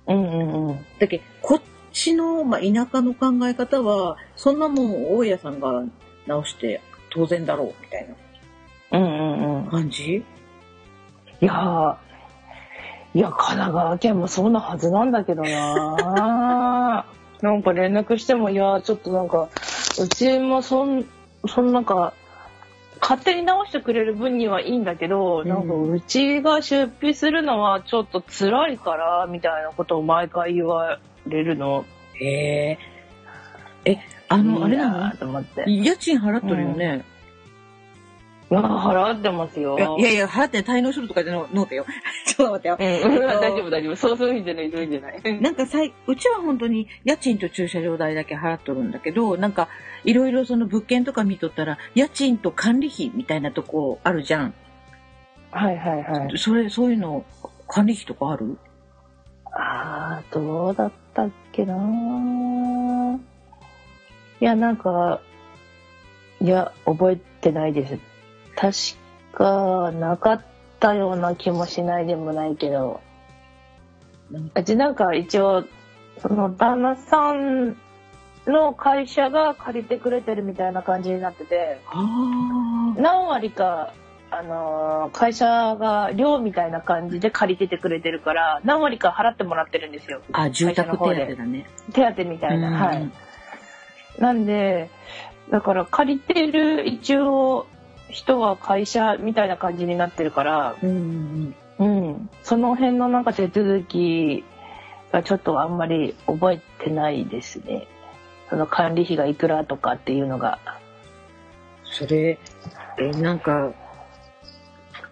[0.08, 0.86] うんうんうん。
[1.00, 1.62] だけこっ
[1.92, 5.84] ちの、まあ、田舎の考え方は、そんなもん大家さんが
[6.28, 8.08] 直して当然だろうみたい
[8.92, 9.70] なうんうんうん。
[9.70, 10.24] 感じ？
[11.42, 11.96] いやー、
[13.16, 17.06] いや、神奈川県もそうなはずなんだけどな
[17.42, 19.50] なんか連絡しても、いや、ちょっとなんか、
[20.00, 21.06] うちもそん、
[21.48, 22.13] そんなんか、
[23.04, 31.86] 勝手に直してくれる分にはいいんだけど、うんなんかうちが出費するのはちょっと辛いから、みたいなことを毎回言われるの。
[32.16, 32.80] へえ。
[33.86, 33.98] え、
[34.30, 35.66] あの、あれなと思って。
[35.66, 37.04] の家賃払っとるよね。
[38.62, 39.78] 払ってますよ。
[39.98, 41.86] いやいや払って滞納するとかじゃのノートよ。
[42.28, 42.78] ちょっと待ってよ。
[42.80, 43.96] うん、えっと大丈夫大丈夫。
[43.96, 45.42] そうそういうんじゃない、そういうんじゃない。
[45.42, 49.70] なんかさいうちは本当に家賃と駐車場代だけ払っとるんだけど、なんか
[50.04, 54.54] いろいろその物件とか見とったら、家賃と管理費みたいなとこあるじゃん。
[55.52, 56.38] はいはいはい。
[56.38, 57.24] それ、そういうの、
[57.68, 58.58] 管理費とかある？
[59.46, 61.76] ああ、どうだったっけな
[64.42, 65.22] いや、なんか、
[66.42, 67.98] いや、覚えてないです。
[68.56, 68.72] 確
[69.34, 70.42] か、なかっ
[70.80, 73.02] たような気もしないでもないけど、
[74.56, 75.63] うちなんか一応、
[76.20, 77.76] その旦那さん
[78.48, 83.94] の会社が借りてくれてるみたいな感じになってて、あ何割か、
[84.32, 85.46] あのー会社
[85.80, 90.22] が寮みたいな感じで借りててくれてるから、何割か払ってもらってるんですよ。
[90.32, 90.44] あ。
[90.44, 91.68] あ、住宅手当だね。
[91.94, 92.70] 手当みたいな。
[92.70, 93.12] うんはい。
[94.20, 94.89] なんで、
[95.52, 97.68] だから借りてる一応
[98.13, 102.30] 人は会社みたいな感じになってるから、うんうんうん。
[102.43, 104.45] その辺のなんか手続き
[105.12, 107.88] がちょっとあんまり覚えてないですね。
[108.49, 110.60] その管理費がいくらとかっていうのが。
[111.86, 112.38] それ、
[112.99, 113.71] え、なんか、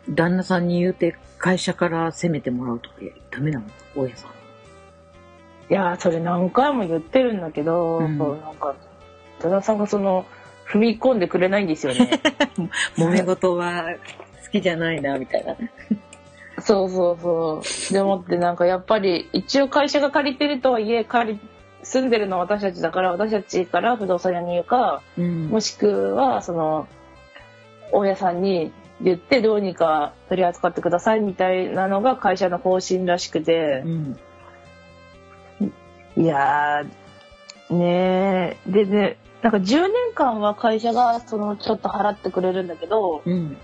[0.09, 2.95] 旦那さんに言うて会社から責めてもらうとか
[3.31, 3.65] ダメなの？
[3.95, 4.31] 大家さん。
[5.71, 8.75] いやー、それ何回も言ってるんだけど、うんなんか、
[9.39, 10.25] 旦那さんがその、
[10.71, 12.21] 踏み込んでくれないんですよね。
[12.97, 13.83] 揉め事は
[14.45, 15.55] 好きじゃないな、みたいな。
[16.61, 17.93] そうそうそう。
[17.93, 21.39] でもってなんかやっぱり一応会社が借りてるとはいえ借り
[21.83, 26.87] 住んでるのは私たちだから私たちから不動産屋に言うかうんもしくはその
[27.91, 34.19] 大家さんに言ってどうにか取り扱ってくださいみたいなのが会社の方針らしくてうん。
[36.17, 43.57] いやーねえでねなんか10年間は会社がそのちょっと払ってくれるんだけどうん。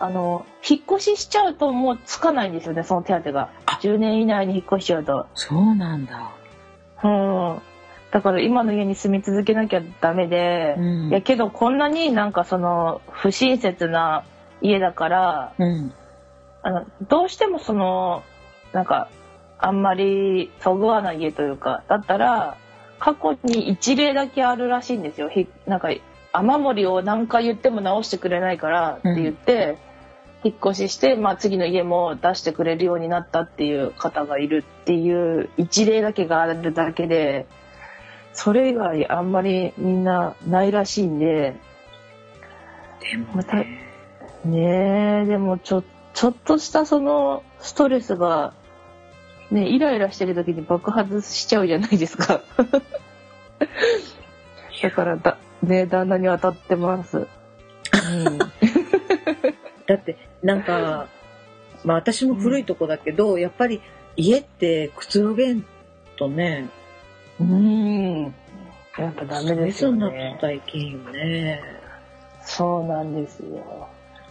[0.00, 5.28] あの引っ越ししちゃうともうつかないんですよねその手当があ10年以内に引っ越しちゃうと。
[5.34, 6.32] そうなんだ。
[7.04, 7.62] うん。
[8.10, 14.24] だから今の家に住み続けなきゃダメで、うんいやけどこんなになんかその不親切な
[14.62, 15.92] 家だから、うん。
[16.62, 18.22] あの、どうしてもその、
[18.72, 19.08] なんか、
[19.58, 22.56] あんまりそぐわない家というか、だったら、
[23.02, 25.28] 過去に一例だけあるらしいんですよ。
[25.28, 25.88] ひなんか、
[26.32, 29.76] 雨漏りを何回言っても直してくれないからって言って、
[30.44, 37.46] 引っ越しして、まあ、次の家も出してくれるようになったっていう方がいるっていう一例だけがあるだけで
[38.32, 41.54] それ以外あんまりみんなないらしいんで。
[43.00, 43.66] でもまたね、
[44.44, 45.84] ねえでもちょ
[46.14, 48.54] ちょっとしたそのストレスが
[49.52, 52.42] ねイライラしてる時に爆発しちゃうじゃないですか
[54.82, 57.26] だからだね旦那に当たってます、うん
[59.86, 61.08] だって、なんか、
[61.84, 63.80] まあ私も古いとこだけど、やっぱり
[64.16, 65.64] 家ってくつろげん
[66.16, 66.68] とね、
[67.40, 68.34] うん。
[68.98, 70.38] やっぱダメですよそうなっね。
[70.40, 71.60] たらいけんよね。
[72.44, 73.88] そうなんですよ。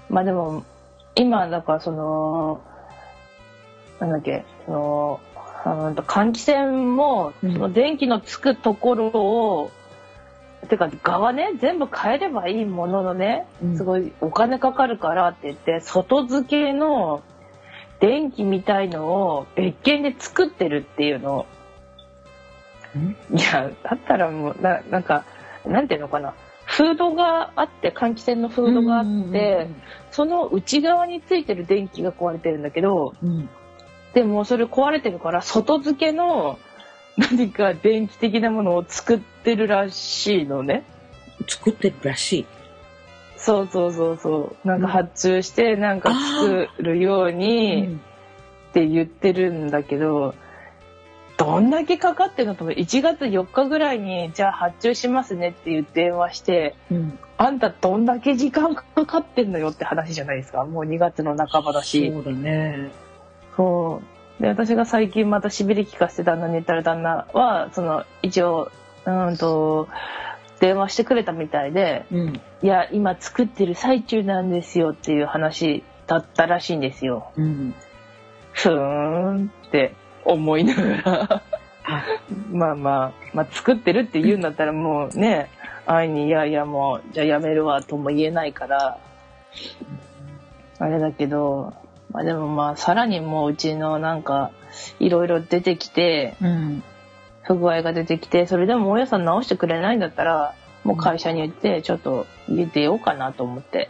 [0.10, 0.64] まあでも、
[1.16, 2.62] 今、だからその、
[4.02, 5.20] なんだっけ、その、
[5.64, 7.54] あの換気扇も、うん。
[7.54, 9.72] その電気のつくところを、
[10.70, 13.78] てか側ね、全部変えればいいもののね、うん。
[13.78, 17.22] すごいお金かかるからって言って、外付けの
[18.00, 21.46] 電気みたいのを別件で作ってるっていうの。
[23.32, 25.26] いや、だったらもう、ななんか、
[25.66, 26.34] なんていうのかな。
[26.66, 29.68] フードがあって、換気扇のフードがあって、
[30.10, 33.50] その内側についてる電気が壊れてるんだけど、うん、うん
[34.13, 36.60] でもそれ壊れてるから、外付けの
[37.17, 40.84] 何か電気的なものを作ってるらしいのね。
[41.47, 42.45] 作ってるらしい。
[43.38, 44.67] そうそうそうそう。
[44.67, 48.00] なんか発注して、なんか作るように
[48.69, 50.36] って言ってるんだけど、
[51.38, 60.63] どんだけかかってるのと1月4日ぐらいに、じゃあ発注しますねっていう電話して、うん、あんたどんだけ時間かかってんのよって話じゃないですか。
[60.65, 62.12] もう2月の半ばだし。
[62.12, 62.91] そうだね。
[63.56, 64.02] そ
[64.40, 64.42] う。
[64.42, 68.72] で、私が最近またしびれ聞かせて旦那に言ったら旦那は、その、一応、
[69.06, 69.88] うーんと、
[70.60, 77.32] 電話してくれたみたいで、うん、いや、今作ってる最中なんですよっていう話だったらしいんですよ。
[77.36, 77.74] うん。
[78.54, 81.44] ふーんって思いながら、
[81.84, 82.06] あ、
[82.52, 85.50] まあまあ、まあ作ってるって言うんだったらもうね、
[85.88, 89.00] 愛にいやいやもう、じゃあやめるわとも言えないから、
[90.78, 91.74] あれだけど、
[92.12, 94.52] まあでもまあさらにもううちのなんか、
[95.00, 96.84] いろいろ出てきて、うん。
[97.43, 103.89] 不具合が出てきて、それでも大家さん直してくれないんだったら、もう会社に言って、ちょっと家出ようかなと思って。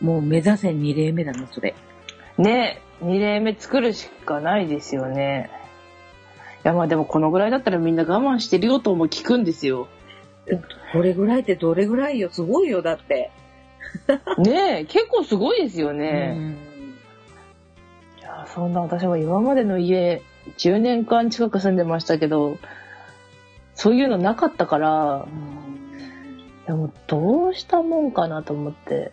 [0.00, 1.74] もう目指せ2例目だな、それ。
[2.38, 5.50] ね2例目作るしかないですよね。
[6.64, 9.88] いやまあでもこのぐらいだったらみんな我慢してるよとも聞くんですよ。
[10.92, 13.30] これぐらいってどれぐらいよ、すごいよ、だって。
[14.38, 16.56] ねえ、結構すごいですようね。
[18.48, 20.22] そんな私も今までの家
[20.58, 22.58] 10年間近く住んでましたけど、
[23.74, 25.26] そういうのなかったから、
[26.66, 29.12] でもどうしたもんかなと思って。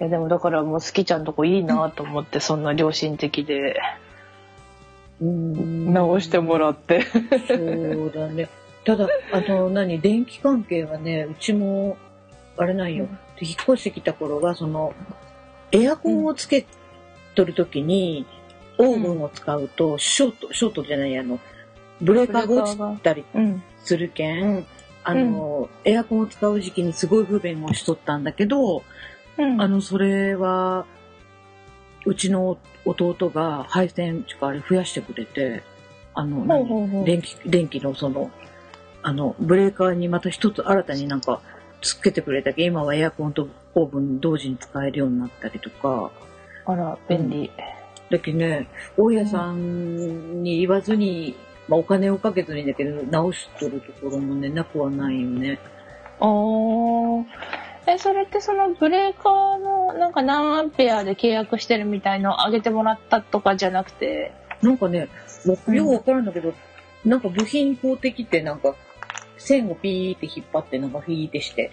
[0.00, 3.80] いやでもだからもう好きちゃんとこいいなと思って、そんな良心的で
[5.20, 7.02] うん直してもらって。
[7.02, 8.48] そうだね。
[8.84, 11.96] ただ、あの、何、電気関係はね、うちも、
[12.56, 13.06] あれなんよ。
[13.38, 14.94] で引っ越してきた頃は、その、
[15.72, 16.66] エアコンをつけ
[17.38, 18.26] とるときに、
[18.78, 21.38] オーブンを使うと、ショート、ショートじゃない、あの、
[22.00, 23.62] ブレーカーが落ちたりうん。
[23.84, 24.66] するけん、
[25.04, 28.82] あの、エアコンを使う時期にすごい不便をしとったんだけど、
[29.38, 29.60] うん。
[29.60, 30.84] あの、それは、
[32.04, 35.62] うちの弟が配線、ちゅうかあれ増やしてくれて、
[36.14, 37.04] あの、ほう何ほうほう。
[37.04, 38.30] 電気、電気のその、
[39.02, 41.40] あの、ブレーカーにまた一つ新たになんか、
[41.80, 46.10] つけてくれたけど、今はエアコンとオーブン同時に使えるようになったりとか、
[46.68, 47.50] あら、便利。
[48.10, 51.34] だけどね、大家さんに言わずに、
[51.66, 55.58] まあお金をかけずにだけど、直しとるところもね、なくはないよね。
[56.20, 57.24] おー。
[57.86, 65.08] え、それってそのブレーカーのなんか何アンペアで契約してるみたいのを上げてもらったとかじゃなくて、なんかね、
[65.46, 66.52] よくわからんだけど、
[67.04, 68.74] なんか部品法的ってなんか、
[69.38, 71.70] 線をピーって引っ張って、なんかフィーってして、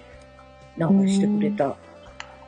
[0.78, 1.76] なんかしてくれた。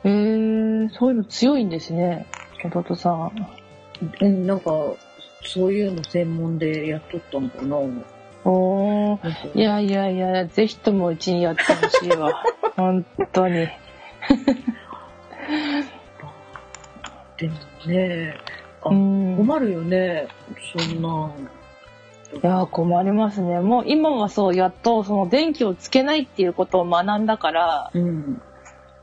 [0.04, 2.26] へー、そういうの強いんですね、
[2.64, 3.32] 弟さん。
[4.20, 4.70] うん、なんか、
[5.42, 7.76] そういうの専門でやっとったのかな。
[8.44, 9.24] おー。
[9.24, 12.42] なんかいやいやいや、ぜひともうちにやってほしいわ。
[12.76, 13.68] 本当に。
[17.36, 17.54] でも
[17.86, 18.34] ね、
[18.82, 19.36] あうん。
[19.36, 20.28] 困るよね、
[20.76, 21.30] そんな。
[22.34, 23.60] いやー困りますね。
[23.60, 28.42] もう今はそう、やっとその電気をつけないっていうことを学んだから、うん。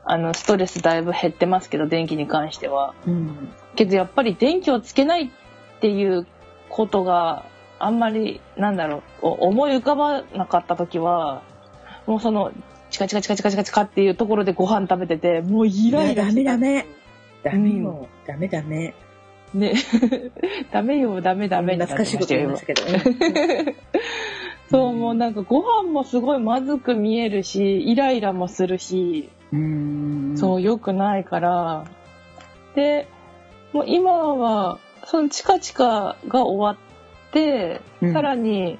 [0.06, 2.94] あの、ストレスだいぶ減ってますけど、電気に関しては。
[3.06, 3.48] うん。
[3.74, 5.28] けどやっぱり電気をつけないっ
[5.80, 6.26] ていう
[6.68, 7.44] ことが
[7.78, 11.42] あんまりなんだろうお思い浮かばなかった時は
[12.06, 12.52] もうその
[12.90, 16.86] チカチカチカチカチカチカっていうところでご飯食べてて、もうイライラしてたダメ
[17.42, 18.94] ダメよ、ダメダメ。
[19.54, 19.74] ね。
[20.72, 23.76] ダメよ、ダメダメ懐かしいこと言いましたけどね。
[24.70, 30.34] そう、もうなんかご飯もすごいまずく見えるし、イライラもするし、うん。
[30.36, 31.84] そう、良くないから。
[32.74, 33.08] で、
[33.72, 36.80] もう今は、そのチカチカが終わ
[37.28, 38.78] って、うんさらに、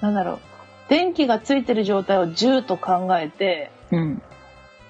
[0.00, 0.38] なんだろう、
[0.88, 4.22] 電気がついてる状態を10と考えて、うん。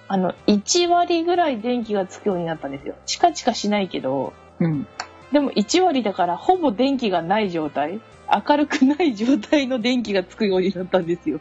[0.09, 2.95] あの、1割ぐらい電気がつくようになったんですよ。
[3.07, 4.87] チカチカしないけど、うん。
[5.33, 8.01] でも1割だからほぼ電気がない状態
[8.49, 11.41] 明るくない状態の電気がつくようになったんですよ。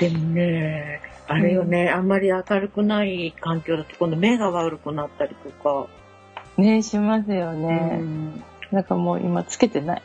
[0.00, 5.88] でもね、あれよね、あんまり明るくない環境だと今度目が悪くなったりとか。
[6.56, 7.98] ねしますようね。
[7.98, 10.02] んなんかもう今つけてない。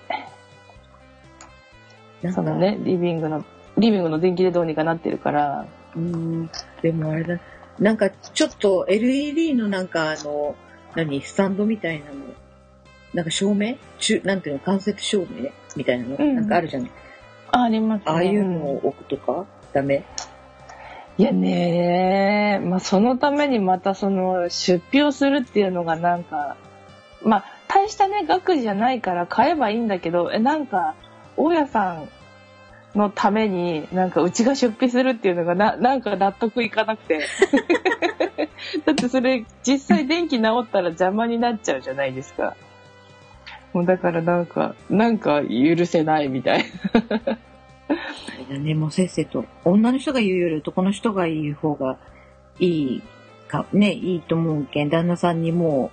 [2.22, 3.46] なんかそのね、リビングの、
[3.78, 5.66] リビングの電気でどうにかなってるから。
[5.96, 6.50] うん。
[6.82, 7.40] でもあれだ、
[7.80, 10.56] なんかちょっと LED のなんかあの、
[10.96, 12.14] 何、スタンドみたいなの、
[13.14, 13.76] なんか照明？
[14.00, 15.52] 中なんていうの、間接照明？
[15.76, 16.92] みたいなの、うんなんかあるじゃない？
[17.52, 18.04] あ、ありますね。
[18.08, 20.04] ああいうのを置くとか、ダメ？
[21.18, 26.56] いやねまあそのためにまたその出費をするっていうのがなんか、
[27.24, 30.94] まあ大したね額じゃないから買えばいいんだけど、え、なんか、
[31.38, 32.10] 大家さん
[32.98, 37.22] のためになんかうちが出費するっていうのがな、なんか納得いかなくて。
[38.86, 42.56] だってそれ実際電気直ったら邪魔になっちゃうじゃないですか。
[43.74, 46.66] もうだからなんか、なんか許せないみたい
[47.26, 47.38] な。
[47.92, 49.46] あれだね、もうせっせと。
[49.66, 51.98] 女の人が言うより男の人が言う方が
[52.60, 53.04] いい
[53.48, 55.92] か、ね、いいと思うけん、旦那さんにも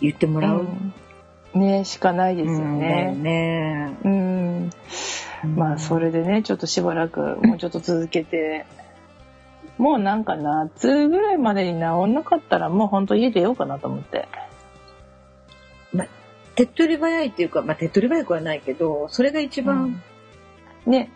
[0.00, 0.60] う言ってもらう。
[0.60, 0.94] うん
[1.54, 3.14] ねしかないですようんね。
[3.14, 3.96] ね。
[4.04, 4.70] うん。
[5.56, 8.66] まあ、それでね、ちょっとしばらく、もうちょっと続けて、
[9.78, 14.28] もうなんか夏ぐらいまでに治んなかったら、もうほんと家出ようかなと思って。
[16.58, 20.02] 手っ取り早いっていうか、まあ、手っ取り早くはないけど、それが一番
[20.86, 21.12] ね。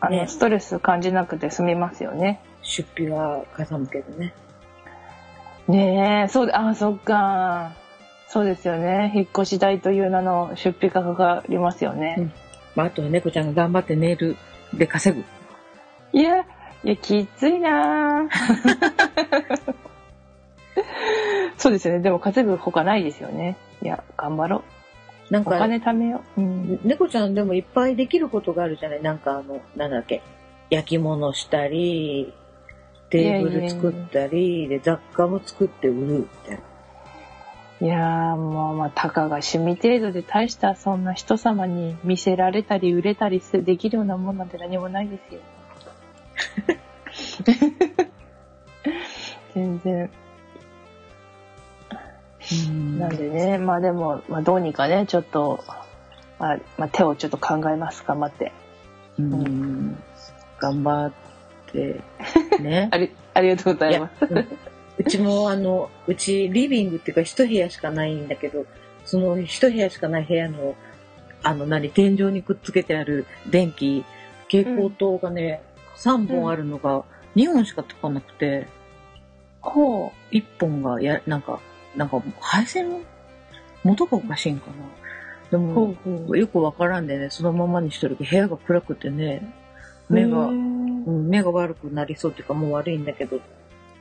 [0.00, 2.40] あの、ねストレス感じなくて済みますよね。
[2.62, 4.34] 出費はかさむけどね。
[5.68, 7.72] ねえ、そうで、あ、そっか。
[8.28, 9.12] そうですよね。
[9.14, 12.16] 引っ越し代という名の出費がかかりますよね。
[12.18, 12.32] うん
[12.78, 14.36] まあ、あとは猫ちゃんが頑張ってネイル
[14.72, 15.24] で稼ぐ。
[16.12, 16.42] いや、
[16.84, 18.28] いや、きついなぁ
[21.58, 22.00] そうですよね。
[22.00, 23.56] でも稼ぐほかないですよね。
[23.82, 24.62] いや、頑張ろう。
[25.30, 26.40] おなんか、金貯めよう。
[26.40, 26.80] うん。
[26.84, 29.02] 猫ちゃんでもいっぱいできることがあるじゃない？
[29.02, 30.22] なんかあの、なんだっけ？
[30.70, 32.32] 焼き物したり、
[33.10, 36.62] テーブル作ったり、で、雑貨も作って売るみたいな。
[37.80, 45.40] いやーもう、まあ、たかが趣味程度で大したそんな人様に見せられたり売れたりすできるようなもんなんて何もないですよ。
[49.54, 50.10] 全然。
[52.98, 55.64] なんでね、まあでも、まあどうにかね、ちょっと、
[56.38, 58.52] まあ、まあ手をちょっと考えます、頑張って。
[59.18, 59.96] うん。
[60.58, 61.12] 頑張っ
[61.72, 62.00] て、
[62.60, 62.88] ね。
[62.92, 64.26] あり、ありがとうございます。
[64.30, 64.48] うん
[64.98, 68.66] うちもあの、うちリビングっていうか一部屋しかないんだけど、
[69.04, 70.74] その一部屋しかない部屋の、
[71.44, 74.04] あの何、天井にくっつけてある電気、
[74.50, 75.62] 蛍光灯がね、
[75.96, 77.04] 3本あるのが
[77.36, 78.66] 2本しかつかなくて、
[79.60, 81.60] ほ1本がや、なんか、
[81.96, 83.00] なんか配線の
[83.84, 84.74] 元がおかしいんかな。
[85.50, 85.94] でも。
[86.36, 89.52] よくわからんでね、そのままにしてるけど、部屋が暗くてね、
[90.08, 93.40] 目が、ううんん、目が悪くなりそうっていうかもう悪いんだけど。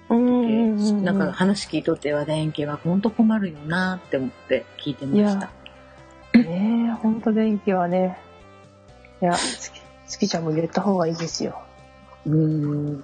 [0.09, 5.49] なんか話聞いとっては電気はほんと困るよなって思って聞いてました。
[6.37, 8.17] ねえ、ほんと電気はね。
[9.21, 11.61] いや、つき、つきちゃんも入れた方がいいですよ。
[12.25, 13.03] うーん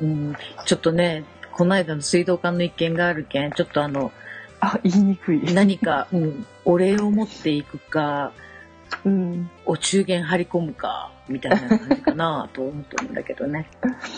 [0.00, 1.24] うんんちょっとね、
[1.60, 4.12] この間の水道管の一件があるけん、ちょっとあの、
[4.60, 5.42] あ、言いにくい。
[5.52, 8.32] 何か、 うん、お礼を持っていくか、
[9.04, 9.50] うん。
[9.66, 13.66] お中元張り込むか、みたいな感じかなと思ってるんだけどね。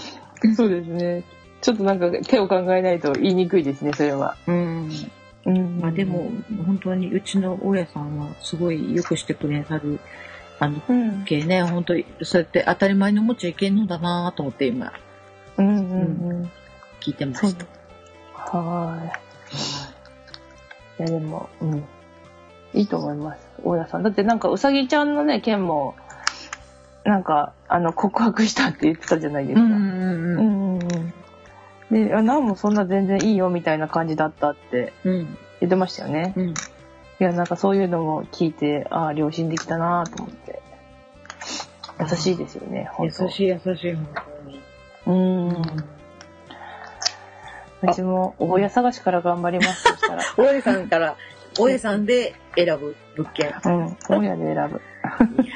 [0.54, 1.24] そうですね。
[1.60, 4.36] ちょっとなんか手を考えないと言いにくいですね、それは。
[4.46, 4.88] うん。
[5.44, 6.30] うんまあでも、
[6.64, 9.98] 本当にうちの大家さんはすごいよくしてくれはる、
[10.60, 11.24] あの、うん。
[11.24, 14.92] けね、本当にそうやって当たり前に思っちゃいけんのだなと思って今
[15.56, 16.50] うんうんうん。
[17.02, 17.66] 聞いてました。
[18.34, 21.08] はーい。
[21.08, 21.84] いやでも、うん。
[22.74, 23.40] いいと思います。
[23.64, 24.02] 大家さん。
[24.02, 25.94] だってなんかうさぎちゃんのね、件も、
[27.04, 29.62] なんか、あの、告白したって言ってたじゃないですか。
[29.62, 30.78] うんうんうん。
[30.78, 31.12] うん。
[31.90, 35.36] で、あなんもそんな全然いいよみたいな感じだったってうん。
[35.60, 36.32] 言ってましたよね。
[36.36, 36.48] うん。
[36.50, 36.54] い
[37.18, 40.62] や、なんかそういうのも聞いて、ああ、良心できたなと思って。
[42.00, 44.08] 優しいですよね、本当優しい優しい、本
[44.44, 44.60] 当に。
[45.06, 45.12] う
[45.52, 46.01] ん。
[47.82, 50.22] うちも大家探しから頑張りますとしたら。
[50.36, 51.16] 大家さんから、
[51.58, 53.52] 大家さんで選ぶ物件。
[53.64, 53.96] うん。
[54.08, 54.80] 大家で選ぶ。
[55.42, 55.54] いや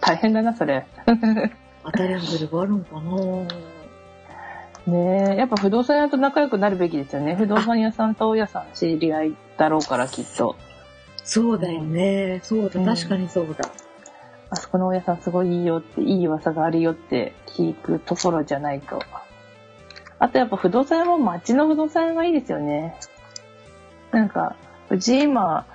[0.00, 0.86] 大変だな、それ。
[1.06, 1.50] ー、
[1.84, 3.02] 当たり外れがあるんかな
[4.86, 7.36] ねえ、やっぱ不動産屋と仲良くなるべきですよね。
[7.36, 10.56] 不動産屋さんと大家さん知り合いだろうから、きっと。
[11.22, 12.40] そうだよね。
[12.42, 13.70] そうだ、うん確かにそうだ。
[14.50, 19.00] あそこの大家さんすごいいいよって、いい噂があるよって聞くところじゃないと。
[20.24, 22.96] あとやっぱ不動産屋も町の不動産屋がいいですよね。
[24.10, 24.56] なんか、
[24.88, 25.66] うち今、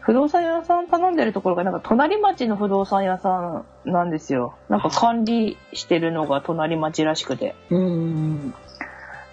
[0.00, 4.54] 不動産屋さん頼んでるところがなんか隣町の不動産屋さんなんですよ。
[4.70, 7.54] なんか管理してるのが隣町らしくて。
[7.68, 8.54] うん。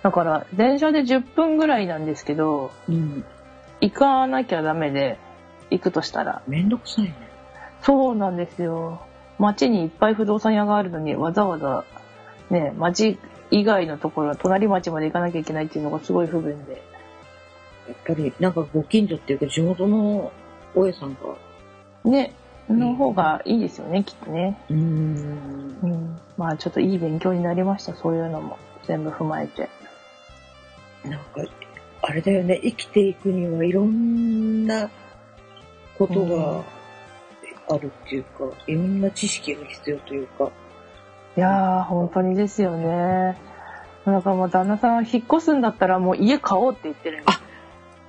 [0.04, 3.24] だから電車で10分ぐらいなんですけど、うん。
[3.80, 5.18] 行かなきゃダメで、
[5.72, 6.42] 行くとしたら。
[6.48, 7.16] めんどくさいね。
[7.82, 9.00] そうなんですよ。
[9.40, 11.86] 町にいっぱい不動産屋があるのにわざわざ
[12.50, 13.18] ね、町
[13.52, 16.82] 以外のところ、隣町まで行かなきゃいけないっていうのがすごい不便で。
[17.88, 20.32] やっぱり、なんかご近所っていうか地元の
[20.74, 21.20] 大家さんが。
[22.10, 22.34] ね、
[22.70, 24.58] の方がいいですよね、きっとね。
[24.70, 25.78] うん。
[25.84, 26.20] うん。
[26.38, 28.58] まあちょっといい勉強になりました、そういうのも。
[28.84, 29.70] 全部踏まえて。
[31.04, 31.26] なんか、
[32.02, 34.90] あれだよね、生きていくにはいろんな
[35.98, 36.64] ことが
[37.70, 40.52] あるっていうか、いろんな知識が必要というか。
[41.38, 43.38] いやー、本当にですよね。
[44.06, 47.42] だからもう旦那さん引っ越すんだったらもう家買おうって言ってるんです。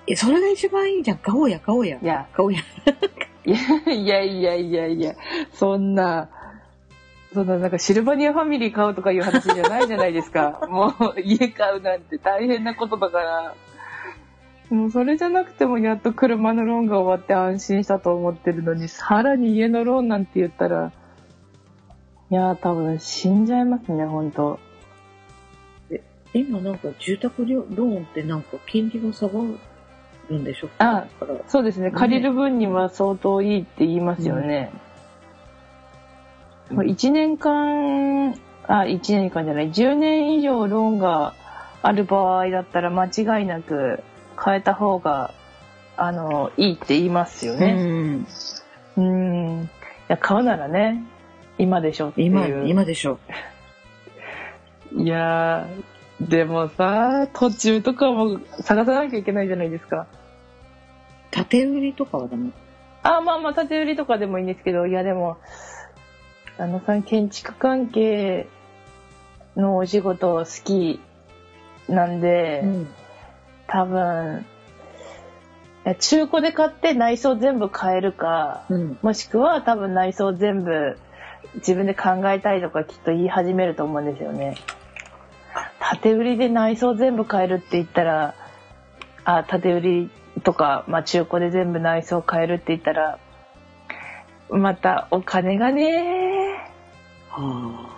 [0.08, 1.18] え、それが一番いいじゃん。
[1.18, 2.06] 買おうや、買おうやい。
[2.06, 2.60] や、買おうや。
[3.44, 5.14] いやいやいやいやいや、
[5.52, 6.28] そんな、
[7.32, 10.60] そんななんかシルバニアファミリー買うとかいう話じゃないじゃないですか。
[10.70, 13.54] もう家買うなんて大変なことだから。
[14.70, 20.92] もうそれじゃなくてもやっと車のローンが終わって安心したと思ってるのに、さらに家のローンなんて言ったら、
[22.30, 24.58] いやー多分死んじゃいますね、ほんと。
[26.34, 29.40] 今なんか住宅ローンってなんか金利が下が
[30.28, 30.68] るんでしょ？
[30.78, 31.06] あ
[31.46, 34.70] そうですね、借りる分には相当いいって言いますよね。
[36.70, 38.32] うんまあ1年間、
[38.66, 41.32] あ、1年間じゃない、10年以上ローンが
[41.80, 44.02] ある場合だったら間違いなく
[44.44, 45.32] 変えた方が、
[45.96, 47.72] あの、いいって言いますようね。
[47.74, 48.26] ん。
[48.96, 49.62] うん。
[49.62, 49.68] い
[50.08, 51.04] や、買うならね、
[51.58, 52.26] 今でしょっていう。
[52.28, 53.18] 今、今でしょ。
[54.96, 60.06] いやー、でもさ、途中とかも探さなきゃいけないじゃないですか。
[61.30, 62.50] 建売りとかはダメ？
[63.02, 65.36] あ、まあまあ、建て売りとかでもいいんですけど、いやでも、
[66.58, 68.46] あのさん、建築関係
[69.56, 71.00] のお仕事好き
[71.88, 72.86] なんで、ん。
[73.66, 74.46] 多分、
[75.98, 78.98] 中古で買って内装全部変えるか、うん。
[79.02, 80.98] もしくは多分内装全部
[81.54, 84.56] 自分で考えたいとかきっと言い始めると思うんですよね。
[85.92, 88.34] 建て売りで内装全部変えるって言ったら、
[89.24, 90.10] あ、建て売り
[90.42, 93.18] とか、まあ中古で全部内装変えるって言ったら、
[94.50, 96.72] またお金がね、
[97.30, 97.90] は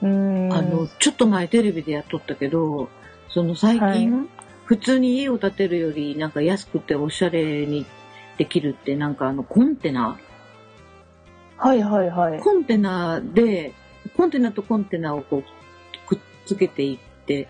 [0.00, 0.52] うーん。
[0.52, 0.58] あ。
[0.58, 2.88] あの、ちょっと前テレビでやっとったけど、
[3.28, 4.28] その最近、はい
[4.64, 7.84] 普通に家を建てるよりなんか安くておしゃれに
[8.38, 10.18] できるってなんかあのコンテナ
[11.62, 12.40] はいはいはい。
[12.40, 13.72] コンテナで、
[14.16, 17.46] コンテナとコンテナをこう、くっつけていって、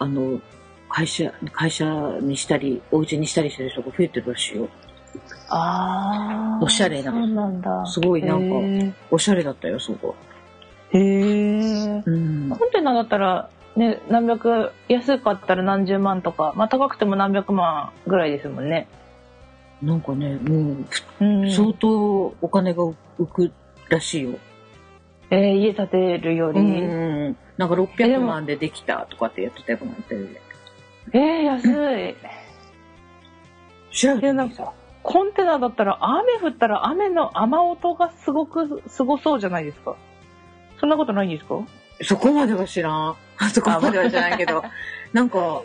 [0.00, 0.40] あの、
[0.88, 1.84] 会社、会社
[2.20, 4.68] にしたり、お家にしたりしてる人が増えてるらしいよ。
[5.48, 6.64] あー。
[6.64, 7.86] おしゃれなそうなんだ。
[7.86, 10.16] すごいなんかへおしゃれだったよ、そこ。
[10.92, 10.98] ー。
[10.98, 12.02] へー。
[12.04, 12.50] うん。
[12.50, 18.88] コンテナだったら、ね、何百、安かったら何十万とか、まあ高くても何百万ぐらいですもんね。
[19.82, 20.76] なんかね、も
[21.20, 21.50] う、うん。
[21.50, 22.84] 相当お金が
[23.18, 23.52] 浮く
[23.88, 24.38] らしいよ。
[25.30, 26.60] えー家建てるより？
[26.60, 27.36] うん。
[27.56, 27.76] なんかえ
[28.08, 30.40] で600も万でできたとかってやってたよ、このテレビで。
[31.14, 32.16] えー安い。
[33.94, 34.32] 調べて
[35.02, 39.96] コンテナだったら雨降ったら雨の雨音がすごく、すごそうじゃないですか。
[40.78, 41.56] そんなことないんですか？
[42.04, 43.16] そこまでは知らん。
[43.52, 44.62] そこまでは知らないけど、
[45.12, 45.62] なんか、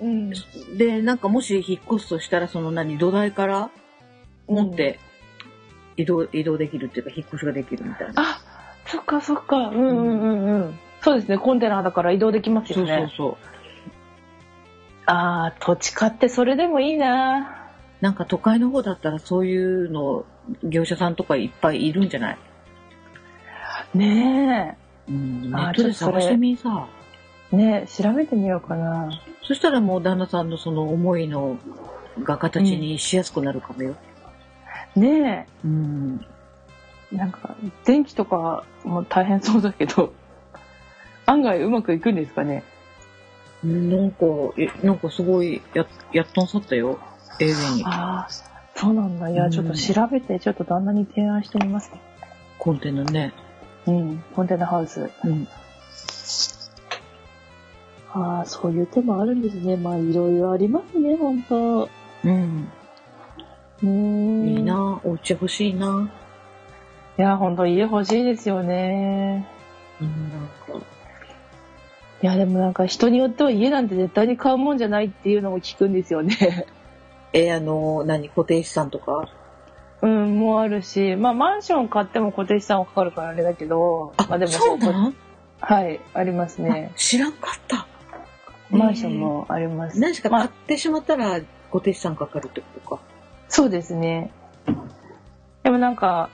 [0.00, 0.30] うん。
[0.76, 3.70] で、なんかもし引っ越すとしたら、その何、土台から
[4.46, 4.98] 持って
[5.96, 8.22] 移動、移動できるっていうか、引っ越しができるみたいな。
[8.22, 8.40] あ、
[8.86, 9.56] そっかそっか。
[9.56, 10.78] うんうんうんうん。
[11.00, 11.38] そうですね。
[11.38, 13.08] コンテナだから移動できますそうよね。
[13.16, 13.36] そうそう。
[15.06, 17.54] ああ、土地買ってそれでもいいな。
[18.00, 20.24] なんか都会の方だったらそういうの、
[20.62, 22.38] 業者さんとかいっぱいいるんじゃない？
[23.94, 24.78] ね
[25.08, 26.86] うん、ネットで探してみさ。
[27.52, 27.56] え。
[27.56, 29.10] ねえ、調べてみようかな。
[29.42, 31.58] そしたらもう旦那さんのその思いの
[32.22, 33.96] が形にしやすくなるかもよ。
[34.96, 36.26] ねうん。
[37.12, 40.12] え、なんか、電気とかも大変そうだけど、
[41.26, 42.62] 案外うまくいくんですかね。
[43.64, 44.26] なんか、
[44.56, 46.98] え、なんかすごい、や、やっとんさったよ。
[47.40, 47.84] 永遠に。
[47.84, 48.28] ああ、
[48.74, 49.30] そうなんだ。
[49.30, 52.00] いや、うんちょっと調べて、ちょっと旦那に提案してみますね。
[52.58, 53.32] コンテナね。
[53.86, 55.10] うん、コンテナハウス。
[55.24, 55.48] うん。
[58.12, 59.76] ああ、そういう手もあるんですね。
[59.76, 61.88] まあ、いろいろありますね、本当
[62.24, 62.68] うん。
[63.82, 64.48] うーん。
[64.48, 64.62] いい。
[64.62, 65.00] な。
[65.04, 66.10] お家欲しいな。
[67.18, 69.46] いや、本当家欲しいですよね。
[70.00, 70.48] うん、なん
[70.80, 70.86] か。
[72.22, 76.66] いや、でもなんか人によっては家なんて絶対に買うもんじゃないっていうのも聞くんですよね。
[77.32, 79.28] え、あの、何、固定資産とか？
[80.00, 85.14] うん、もあるし、まあ、マンション買っても固定資産はかかるからあれだけど、あ、まあでもそうなん？
[85.60, 86.92] はい、ありますね。
[86.96, 87.86] 知らんかった。
[88.70, 89.98] マンションもあります。
[89.98, 91.40] 何しかまあ、買ってしまったら
[91.72, 93.02] 固定資産かかるってことか。
[93.48, 94.30] そうですね。
[95.62, 96.30] でもなんか、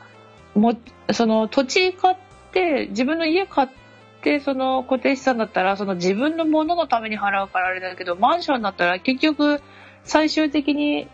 [0.54, 0.74] も、
[1.12, 2.16] その土地買っ
[2.52, 3.68] て、自分の家買っ
[4.22, 9.60] て、その固定資産だったら、その自分のもののために払うからあれだけど、マンションだったら結局、
[10.04, 11.08] 最終的に、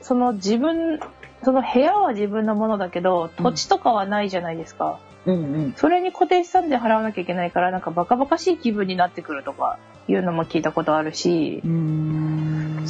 [0.00, 1.00] その自分、
[1.42, 5.00] その部屋は自分のものだけど、土地とかはないじゃないですか。
[5.06, 5.74] うんうん。
[5.76, 12.84] それに固定資産で払わなきゃいけないから、なんかバカバカしい気分になってくるとか、いうのも聞いたことあるしう、ーん。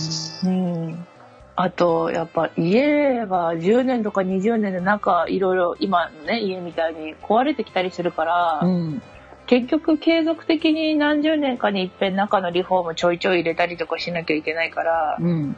[0.45, 1.07] うん。
[1.55, 9.03] あと、やっぱ家が10年とか20年でなんかいろいろ今のね、家みたいに壊れてきたりするから、うん。
[9.47, 15.57] 結局継続的に何十年かに一遍中のリフォームちょいちょい入れたりとかしなきゃいけないから、うん。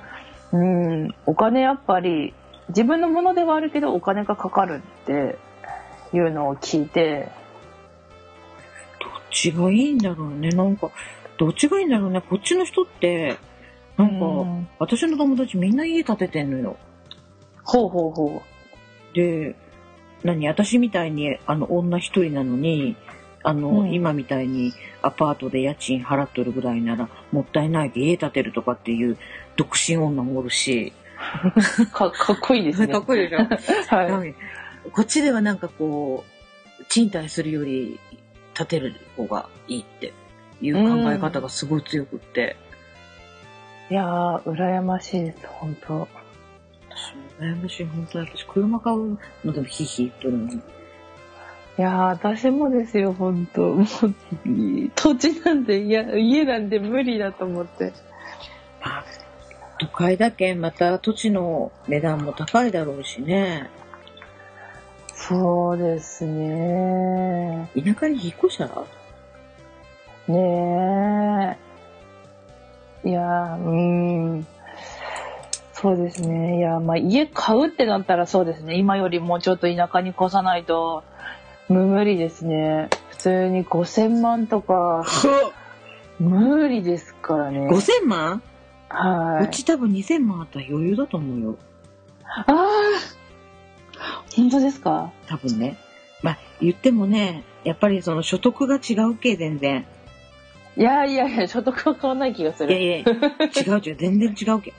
[0.53, 2.33] うん、お金やっぱり
[2.69, 5.37] 自分のものではあるけどお金がかかるって
[6.15, 7.29] いうのを聞いて、
[9.01, 10.49] どっちがいいんだろうね。
[10.51, 10.91] なんか、
[11.37, 12.21] どっちがいいんだろうね。
[12.21, 13.37] こっちの人って、
[13.97, 16.77] なんか、うん私の友達みんな家建ててんのよ。
[17.65, 18.43] ほうほうほ
[19.15, 19.55] で、
[20.23, 22.97] 何私みたいに、あの、女一人なのに、
[23.43, 29.19] あの、うん今みたいにアパートで家賃払っとるぐらいなら、もったいないで家建てるとかっていう
[29.57, 30.93] 独身女もおるし。
[31.81, 31.87] う。
[31.87, 32.89] かかっこいいですね。
[32.93, 33.45] かっこいいでしょ？
[33.95, 34.35] はい。
[34.85, 36.25] はいこっちではなんかこ
[36.81, 37.99] う、賃貸するより
[38.55, 40.13] 建てる方がいいって
[40.61, 42.57] いう考え方がすごい強くって、
[43.91, 46.09] いやー、羨ましいです、本当
[46.89, 50.55] 私も悩むし、本当に私車買うのでもヒーヒー言っとるのに。
[50.57, 50.61] い
[51.79, 53.87] やー、私もですよ、本当もう、
[54.95, 57.93] 土地なんて、いや、家なんて無理だと思って。
[58.81, 59.05] まあ、
[59.79, 63.71] 都会だけんまた土地の値段も高いだろうしね。
[65.17, 67.71] そうですね。
[67.75, 68.67] 田舎に引っ越した？
[68.67, 68.85] ら
[70.29, 71.59] ね
[73.05, 73.09] え。
[73.09, 74.47] いやー、うーん。
[75.73, 76.59] そうですね。
[76.59, 78.77] いや、まあ、家買うってなったらそうですね。
[78.77, 81.05] 今よりもうちょっと田舎に越さないと、
[81.69, 82.89] 無無理ですね。
[83.11, 85.05] 普通に5000万とか、
[86.19, 87.69] 無理ですからね。
[87.69, 88.43] 5000万、
[88.89, 89.45] はい。
[89.45, 91.57] うち多分2000万あったら余裕だと思うよ。
[92.25, 92.55] ああ
[94.37, 95.13] 本当ですか？
[95.27, 95.77] 多分ね。
[96.23, 99.87] まあ、言ってもね、やっぱりその所得が違うけ、全然。
[100.77, 102.73] いやいやいや、所得は変わんない気がする。
[102.73, 104.73] いやいや、違う違う、全然違うけ。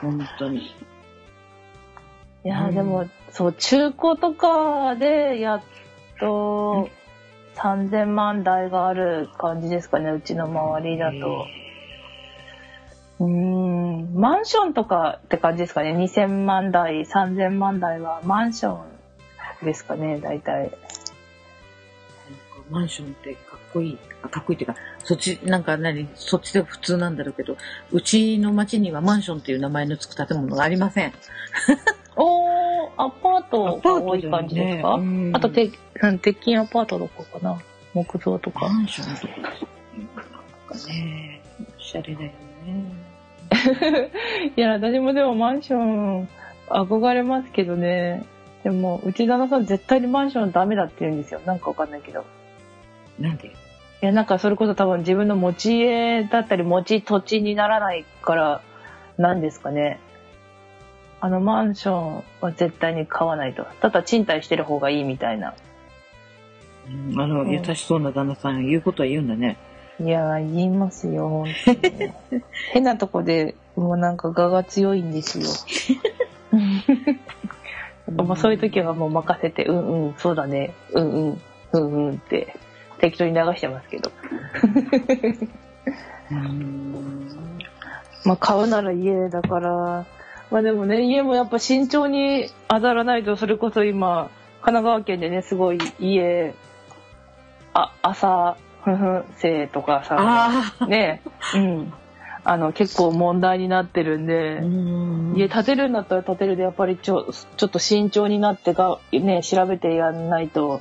[0.00, 0.58] 本当に。
[0.58, 5.62] いや、うんでも、そう、中古とかで、やっ
[6.20, 6.90] と、
[7.56, 11.16] 3000万台がある感じですかね、うちの周りだと。
[11.16, 11.65] うー
[13.24, 18.78] ん、マンションとかって感じですかね、2000万台、3000万台はマンショ
[19.62, 20.70] ンですかね、大体。
[22.70, 23.98] マンションってかっこいい。
[24.22, 27.56] あかっこいいっていうか、そっち、なんか何、そっちで普通なんだろうけど、
[27.92, 31.12] うちの町にはマンションっていう名前のつく建物がありません。
[32.16, 37.58] おー、アパートが多い感じですか、うんあと、鉄うん鉄筋アパートとかかな
[37.94, 38.68] 木造とか。
[38.68, 39.50] マンションとか、なん
[40.80, 41.40] かね、
[41.78, 42.30] おしゃれだよ
[42.66, 43.05] ね。
[44.56, 46.28] いや、私もでもマンション
[46.68, 48.24] 憧れますけどね。
[48.64, 51.40] でも、うち旦那さん絶対にマンションダメだって言うんですよ。
[51.46, 52.24] なんかわかんないけど。
[53.18, 53.48] なんで？
[53.48, 53.50] い
[54.00, 58.60] や、なんかそれこそ多分自分の持ち家だったり持ち土地にならないから、
[59.16, 60.00] なんですかね。
[61.20, 63.64] あのマンションは絶対に買わないと。
[63.80, 65.54] ただ賃貸してる方がいいみたいな。
[67.12, 69.56] うんあの、うん優しそうな旦那さん、言うことは言うんだね。
[69.98, 72.12] いやー、言いますよ、本当に
[72.72, 75.46] 変なとこで、もうなんか我が強いんですよ。
[78.24, 81.40] まあそういう時はもう任せて、うんうん、そうだね、うんうん、
[81.72, 82.54] うんうんって
[82.98, 84.12] 適当に流してますけど。
[86.30, 86.94] うん。
[88.24, 90.06] まあ買うなら家だから、
[90.50, 94.30] まあでもね、家もやっぱ慎重に当たらないと、それこそ今、
[94.60, 96.54] 神奈川県でね、すごい家、
[97.74, 98.56] あ、朝
[99.38, 100.86] 生とかさ。
[100.86, 101.22] ね、
[101.54, 101.92] うん。
[102.44, 110.80] あの、結構問題になってるんで、うん家建てるんだったら建てるで、やっぱりちょ、ちょっと慎重になってが、ね、調べてやんないと、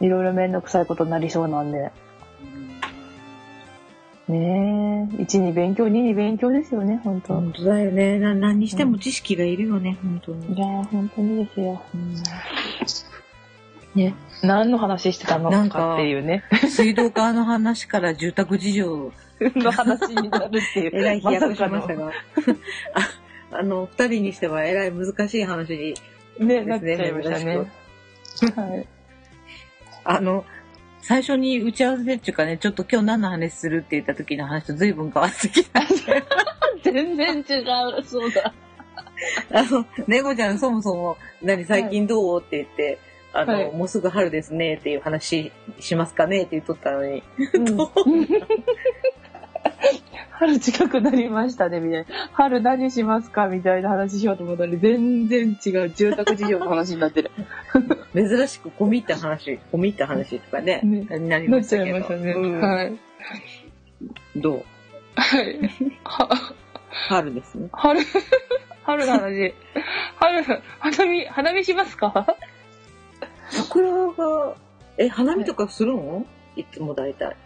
[0.00, 1.90] いろいろめんどくさいことになりそうなんで。
[4.28, 7.34] ねえ、1に勉強、2に勉強ですよね、本当。
[7.34, 8.18] 本当だよね。
[8.18, 10.54] な何にしても知識がいるよね、本当に。
[10.54, 11.82] いやー、本当にですよ。
[11.94, 12.14] うん
[13.94, 14.14] ね。
[14.42, 16.44] 何の話してたのなんかかっていうね。
[16.68, 20.90] 水道管の話から住宅事情、の話になるっていう。
[20.96, 22.06] えらい飛躍しましたの。
[22.06, 22.12] が。
[23.52, 25.94] ああの、二人にしてはえらい難しい話に、
[26.38, 27.56] ね、ねなっちゃいましたね。
[27.56, 28.86] はい。
[30.04, 30.44] あの、
[31.02, 35.80] 最初に打ち合わせっていうかね、ちょっと今日何の話するって言った時の話と随分変わってきた。
[36.84, 38.54] 全然違う、そうだ。
[39.52, 42.40] あの、猫ちゃんそもそも、何最近どう？
[42.40, 42.98] って言って、
[43.32, 47.22] あの、はいもうすぐ春ですねっていう話しますかねって言っとったのに。
[50.30, 52.06] 春近くなりましたね、みたいな。
[52.32, 57.30] 春何しますかみたいな話しようと思ったのに、全然違う住宅事情の話になってる。
[58.16, 61.84] 珍しく込み入った話、込み入った話とかね、ねになりなっちましたけど。
[61.84, 62.32] ゃいましたね。
[62.32, 62.98] うんはい。
[64.36, 64.64] どう？
[65.16, 65.58] はい。
[66.04, 66.54] は
[67.08, 67.68] 春ですね。
[67.72, 68.00] 春、
[68.82, 69.54] 春の話。
[70.16, 70.44] 春、
[70.78, 72.26] 花見、花見しますか？
[73.50, 74.54] 桜が、
[74.96, 76.24] え、花見とかするの、
[76.56, 77.36] い、つも大体。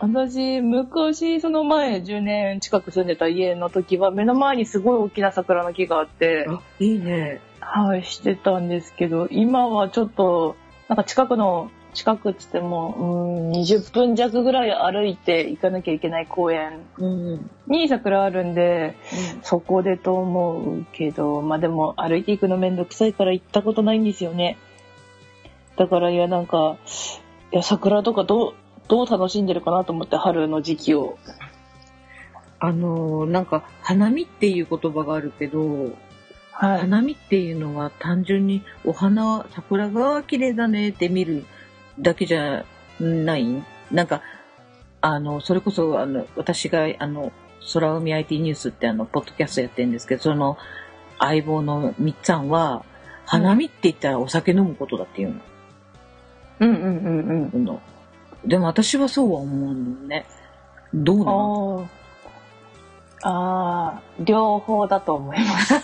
[0.00, 7.40] 私、昔、その前、10年近く住んでた家の時は、目の前にすごい大きな桜の木があって、あ、いいね。
[7.60, 10.56] はい、してたんですけど、今はちょっと、
[10.88, 17.06] なんか近くの、近くっつっても、うん、20分弱ぐらい歩いて行かなきゃいけない公園うん。
[17.06, 17.50] うん。
[17.66, 18.94] に桜あるんで、
[19.42, 24.58] そこでと思うけど、まあでも歩いていくのめんどくさいから行ったことないんですよね。
[25.78, 26.76] だからいやなんか、
[27.52, 28.54] いや桜とかどう、
[28.88, 31.18] どう楽しんでるかなと思って春の時期を。
[32.60, 35.92] あのーなんか、花見っていう言葉があるけど、
[36.50, 36.80] はい。
[36.80, 41.44] 花見っていうのは単純にお花、桜が綺麗だねって見る
[42.00, 42.64] だけじゃ
[42.98, 43.46] ない？
[43.92, 44.22] なんか、
[45.00, 47.30] あの、それこそ、あの、私が、あの、
[47.72, 50.58] 空海 IT ニュースってあの、ポッドキャストやってるんですけど、その、
[51.20, 52.84] 相棒のみっつぁんは、
[53.24, 55.40] 花見って言ったらお酒飲むことだっていうの。
[56.60, 57.64] うんうんうんうん。
[57.64, 57.80] の
[58.44, 60.26] でも私はそうは思うのね。
[60.94, 61.88] どうなの？
[63.22, 65.74] ああ、両方だと思います。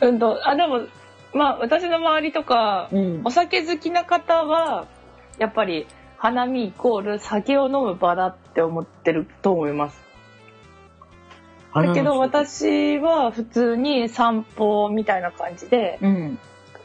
[0.00, 0.82] うんと、あ、でも、
[1.32, 4.86] まあ、私の周りとか、うんお酒好きな方は、
[5.38, 5.86] やっぱり、
[6.16, 10.00] 花見イコール酒を飲む場だって思ってると思います。
[11.74, 16.38] だけど、私は普通に散歩みたいな感じで、うん。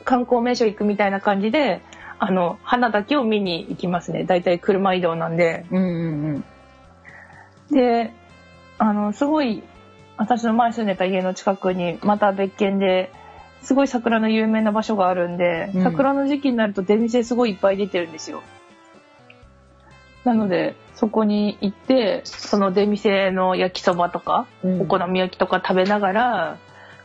[0.04, 1.82] 観光名所行くみたいな感じで、
[2.26, 4.24] あの、花だけを見に行きますね。
[4.24, 5.66] だいたい車移動なんで。
[5.72, 6.44] うんうん
[7.70, 8.12] で、
[8.78, 9.62] あの、すごい、
[10.16, 13.12] 私の前住んでた家の近くに、また別件で、
[13.62, 18.42] すごい桜の有名な場所があるんで、うん桜の時期になると出店すごいいっぱい出てるんですよ。
[20.24, 24.82] なので、そこに行って、その出店の焼きそばとか、うん。
[24.82, 26.58] お好み焼きとか食べながら、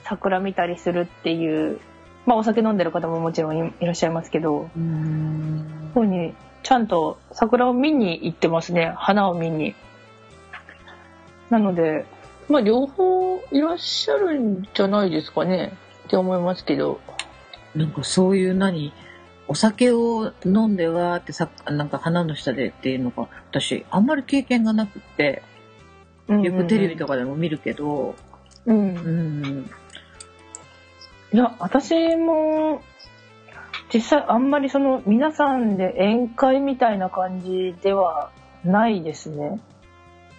[0.04, 1.80] 桜見たりするっていう、
[2.28, 5.90] まあお酒飲んでる方ももちろんいいらっしゃいますけど、うーん。
[5.94, 8.92] こうに、ちゃんと桜を見に行ってますね。
[8.96, 9.74] 花を見に。
[11.48, 12.04] なので、
[12.50, 15.72] まあ両方いらっしゃるんじゃないですかね。
[16.06, 17.00] って思いますけど。
[17.74, 18.92] なんかそういう何？
[19.46, 25.42] お酒を飲んでわーってさ、なんか花の下でっていうのが、私、あんまり経験がなくって、
[26.28, 27.14] よくテレビとか。
[27.14, 28.14] かでも見るけど、
[28.66, 28.98] うんう。
[28.98, 29.70] ん。
[31.32, 32.82] いや、私も、
[33.92, 38.30] 実際あんまりその皆さんで宴会みたいな感じでは
[38.64, 39.60] ないですね。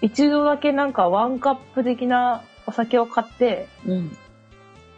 [0.01, 4.17] 一度だけなんかワンカップ的なお酒を買って、うん。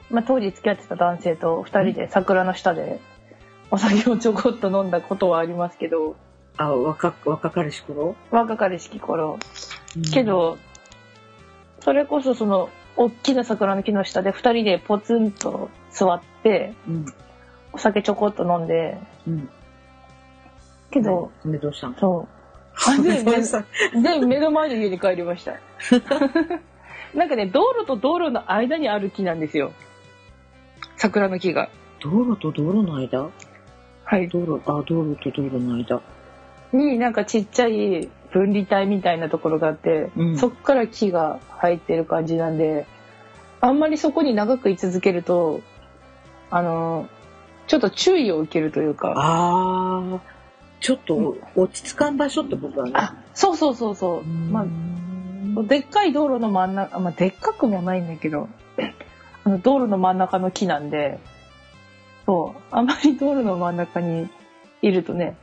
[0.10, 3.00] まあ、当時付き合ってた男性と二人で桜の下で
[3.70, 6.18] お酒をちょこっと飲んだことはありますけど、
[6.58, 8.16] あ、若、若かりし頃？
[8.30, 9.39] 若かりしき頃。
[10.14, 10.58] け、ど、
[11.80, 17.06] それこそその、大きな桜の木の下で二人でポツンと座って、うん。
[17.74, 19.50] お酒ちょこっと飲んで、うん。
[20.92, 22.42] けど、で、どうしたんそう。
[22.88, 23.24] あで
[24.20, 25.54] で、目の前の家に帰りました。
[27.16, 29.72] なんかね、道路と道路の間にある木なんですよ。
[30.98, 31.70] 桜の木が。
[32.00, 33.30] 道路と道路の間？
[34.04, 34.28] はい。
[34.30, 36.02] 道路、あ、道路と道路の間。
[36.74, 40.38] になんかちっちゃい分離帯みたいなところがあって、うん。
[40.38, 42.86] そっから木が生えてる感じなんで、
[43.60, 45.62] あんまりそこに長く居続けると、
[46.50, 47.08] あの、
[47.68, 50.20] ちょっと注意を受けるというか、あ
[50.80, 52.92] ちょっと落ち着かん場所ってことだね。
[52.96, 54.24] あ、そうそうそうそう。
[54.26, 54.66] ま
[55.58, 58.50] あ、でっかい道路の真ん中、まあ、でっかくもないんだけど、
[59.44, 61.20] あの道路の真ん中の木なんで、
[62.26, 64.30] そう、あまり道路の真ん中に
[64.82, 65.38] いるとね、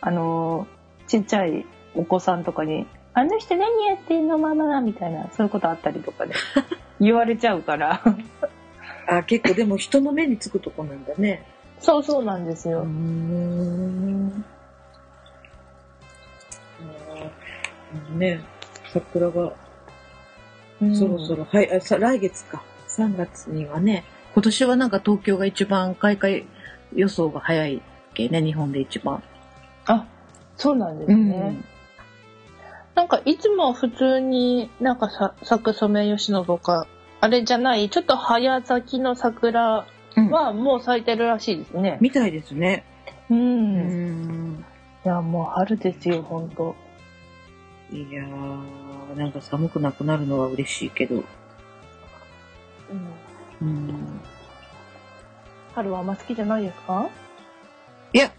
[0.00, 0.74] あのー
[1.06, 6.34] ちっちゃいお子さんとかに、あの人何やってんのママみたいな、そういうことあったりとかで、
[7.00, 8.02] 言われちゃうから。
[9.06, 11.46] あ、結構でも人の目につくとこなんだね。
[11.78, 12.82] そうそうなんですよ。
[12.84, 14.44] ん。
[18.16, 18.40] ね
[18.92, 19.52] 桜が
[20.94, 22.62] そろそろ、はい、あさ来月か。
[22.88, 26.44] 3月にはね、今年はなんか東京が一番開花
[26.94, 27.80] 予想が早いっ
[28.14, 29.22] けね、日本で一番。
[29.86, 30.06] あ、
[30.56, 31.56] そうなんですね。
[32.94, 36.86] なんかいつも普通になんかさ咲くソメイヨシノとか、
[37.20, 39.86] あれじゃない、ちょっと早咲きの桜
[40.16, 41.98] うんはもう咲いてるらしいですね。
[42.00, 42.84] みたいですね。
[43.30, 43.34] う。
[43.34, 44.64] うんん。
[45.04, 46.76] いや、もう春ですよ、ほんと。
[47.90, 51.24] いやー、なんか寒くなくなるのは嬉しいけど。
[53.60, 54.20] うん。
[55.74, 57.08] 春はあんま好きじゃないですか？
[58.12, 58.30] いや、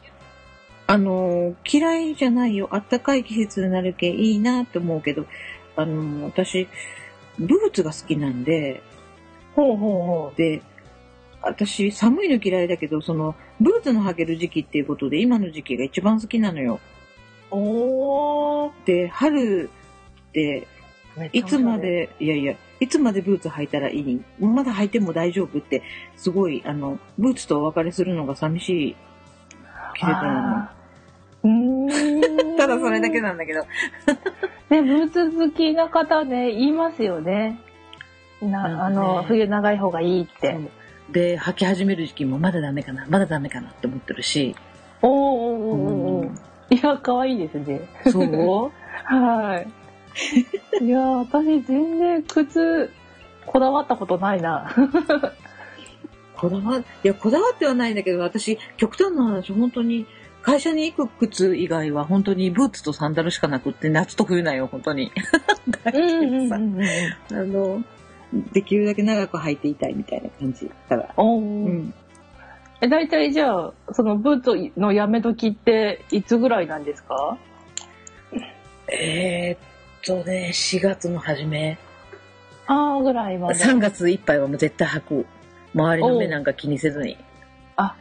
[0.88, 2.68] あのー嫌いじゃないよ。
[2.72, 5.26] あったかい季節になるけいいなって思うけど、
[5.76, 6.68] あのー私、
[7.40, 8.82] ブーツが好きなんで、
[9.56, 10.62] ほうほうほで、
[11.42, 16.80] 私、寒いの嫌いだけど、その、ブーツの履ける時期っていうことで、今の時期が一番好きなのよ。
[17.52, 17.56] う。
[17.56, 18.72] おー。
[18.86, 19.70] で、春
[20.30, 20.68] って、
[21.32, 24.22] いつまで、いやいや、いつまでブーツ履いたらいい？
[24.40, 25.82] まだ履いても大丈夫って、
[26.18, 28.96] すごい、あの、ブーツとお別れするのが寂しい
[29.96, 30.72] 季節な
[31.43, 32.58] あーうーんの。
[32.58, 33.62] ただそれだけなんだけど。
[34.70, 37.60] ね、ブーツ好きな方ね、言いますよね。
[38.41, 40.58] な、あの、冬長い方がいいって。
[41.12, 44.56] で、履き始める時期もまだダメかな、まだダメかなって思ってるし。
[45.02, 47.82] おーおーおーおーおーいや、可愛いですね。
[48.12, 48.72] そう？
[49.06, 49.64] は
[50.82, 50.84] い。
[50.84, 52.89] いや、私全然靴、
[53.46, 54.72] こだわったことないな。
[56.38, 60.06] こだわ、いや、こだわってはないんだけど、私、極端な話、本当に、
[60.42, 65.12] 会社に行く靴以外は本当にブーツとサンダルしかなくって、夏と冬なんよ、本当に。
[65.84, 66.80] だけどさ、ん。
[67.32, 67.84] あの、
[68.52, 71.14] できるだけ長く履いていたいみたいな感じから。
[71.18, 71.94] うん。
[72.82, 77.38] え、大体じゃあ、そのブーツのやめ時っていつぐらいなんですか？
[78.88, 79.60] えーっ
[80.06, 81.78] とね、4月の初め。
[82.68, 83.64] ああ、ぐらいまで。
[83.64, 85.26] 3月いっぱいはもう絶対履く。
[85.76, 87.17] 周りの目なんか気にせずに。
[87.76, 87.95] あ、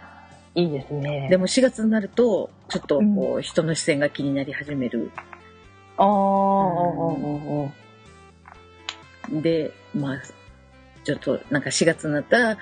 [0.54, 1.28] いいですね。
[1.28, 5.10] でも4月になると、ちょっとこう、人の視線が気になり始める。
[5.96, 6.06] ああ、
[9.30, 10.22] うんで、まあ、
[11.02, 12.58] ちょっとなんか4月になったら、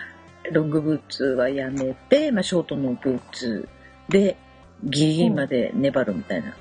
[0.50, 3.68] ロングブーツはやめて、まあ、ショートのブーツ
[4.08, 4.36] で、
[4.84, 6.54] ギリギリまで粘るみたいな。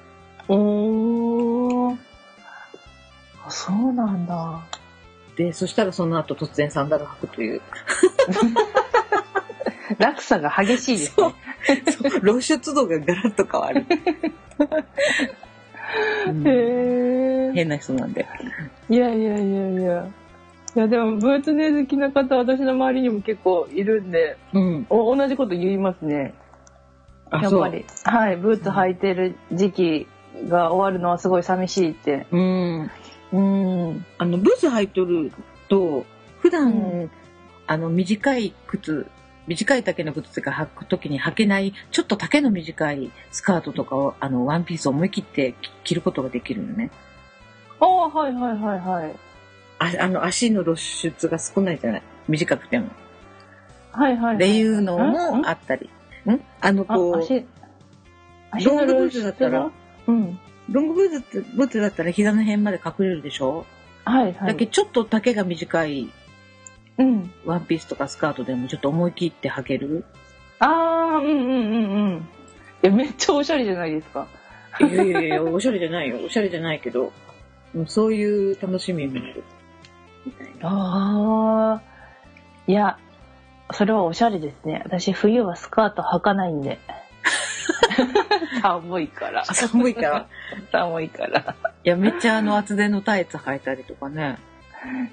[0.48, 1.98] おー。
[3.46, 4.62] あそうなんだ。
[5.42, 7.62] で、そしたらその後突然サンダル履くという。
[9.98, 11.34] 落差が激しいですね。。
[12.22, 13.86] 露出度がガラッと変わる。
[16.28, 16.52] うんへ
[17.50, 17.52] え。
[17.54, 18.26] 変な人なんで。
[18.90, 20.08] いやいやいやいや。
[20.74, 24.86] いやでもブーツね好きな方私の周りにも結構いるんでうん。
[24.90, 26.34] お同じこと言いますね。
[27.32, 30.08] やっぱりはいブーツ履いてる時期
[30.48, 32.90] が終わるのはすごい寂しいってうん。
[33.32, 34.06] うん。
[34.18, 35.32] あの、ブーツ履いとる
[35.70, 36.06] と、
[36.40, 37.12] 普段、うん。
[37.68, 39.06] あの、短い靴、
[39.48, 46.92] 短い丈の靴とか履くときに履けない、ちょっと丈の短いスカートとかを、あの、ワンピースを思い切って着ることができるのね。
[47.80, 49.16] ああはいはいはいはい。
[49.80, 52.04] ああの、足の露出が少ないじゃない？
[52.28, 52.90] 短くても。
[53.92, 55.12] はいはいはいっていうのん？
[55.42, 55.90] もあったり。
[56.30, 56.40] ん？
[56.60, 59.72] あの、あこう、ロングブーツだったら？
[60.08, 60.40] うん
[60.72, 63.66] ロングブーツブーツだったら膝の辺まで隠れるでしょ、
[64.06, 64.48] はいはい。
[64.48, 66.10] だけどちょっと丈が短い
[66.98, 67.32] うん。
[67.46, 70.06] ワンピースとかスカートでもちょっと思い切って履ける？
[70.60, 72.28] ああうんうんうんうん。
[72.84, 74.28] いやめっちゃおしゃれじゃないですか。
[74.80, 76.20] いやいやいや、おしゃれじゃないよ。
[76.26, 77.12] おしゃれじゃないけど、
[77.76, 79.44] うんそういう楽しみもある。
[80.62, 81.82] ああ
[82.68, 82.98] いや
[83.74, 84.82] それはおしゃれですね。
[84.86, 86.80] 私冬はスカート履かないんで
[88.62, 90.28] 寒いから寒いから？
[90.72, 94.38] 寒いから いや、めっちゃあの厚手のタイツ履いたりとかね。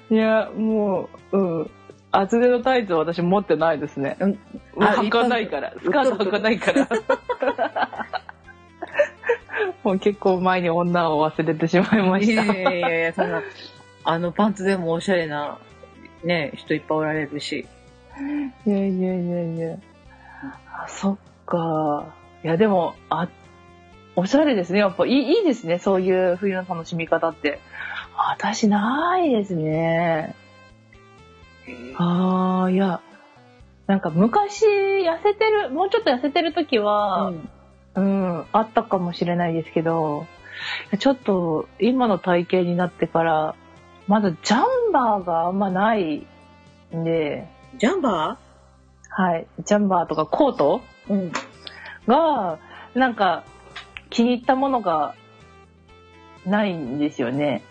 [0.09, 1.71] いやもううん
[2.11, 4.17] 厚手のタイツは私持ってないですね。
[4.19, 4.39] うん
[4.77, 5.73] 履かないから。
[5.81, 6.87] スカート履かないから。
[9.83, 12.43] もう結構前に女を忘れてしまいまいした。
[12.45, 13.41] やいやいやいや、その、
[14.03, 15.57] あのパンツでもおしゃれな、
[16.23, 17.67] ね、人いっぱいおられるし。
[18.65, 19.75] いやいやいやいや。
[20.73, 22.05] あ、そっか。
[22.43, 23.27] いやでも、あ、
[24.15, 24.79] おしゃれですね。
[24.79, 25.79] やっぱいいいいですね。
[25.79, 27.59] そういう冬の楽しみ方って。
[28.17, 30.35] 私ないですね。
[31.95, 33.01] ああ、いや、
[33.87, 37.33] なんか昔痩せてる、もうちょっと痩せてる時は、
[37.95, 40.25] うん、あったかもしれないですけど、
[40.97, 43.55] ちょっと今の体型になってから、
[44.07, 46.25] まずジャンバーがあんまない
[46.95, 48.37] んで、ジャンバ
[49.09, 50.81] はい、ジャンバーとかコート？
[51.07, 51.31] ーうん。
[52.09, 52.59] が、
[52.93, 53.43] なんか
[54.09, 55.15] 気に入ったものが
[56.45, 57.63] ないんですよね。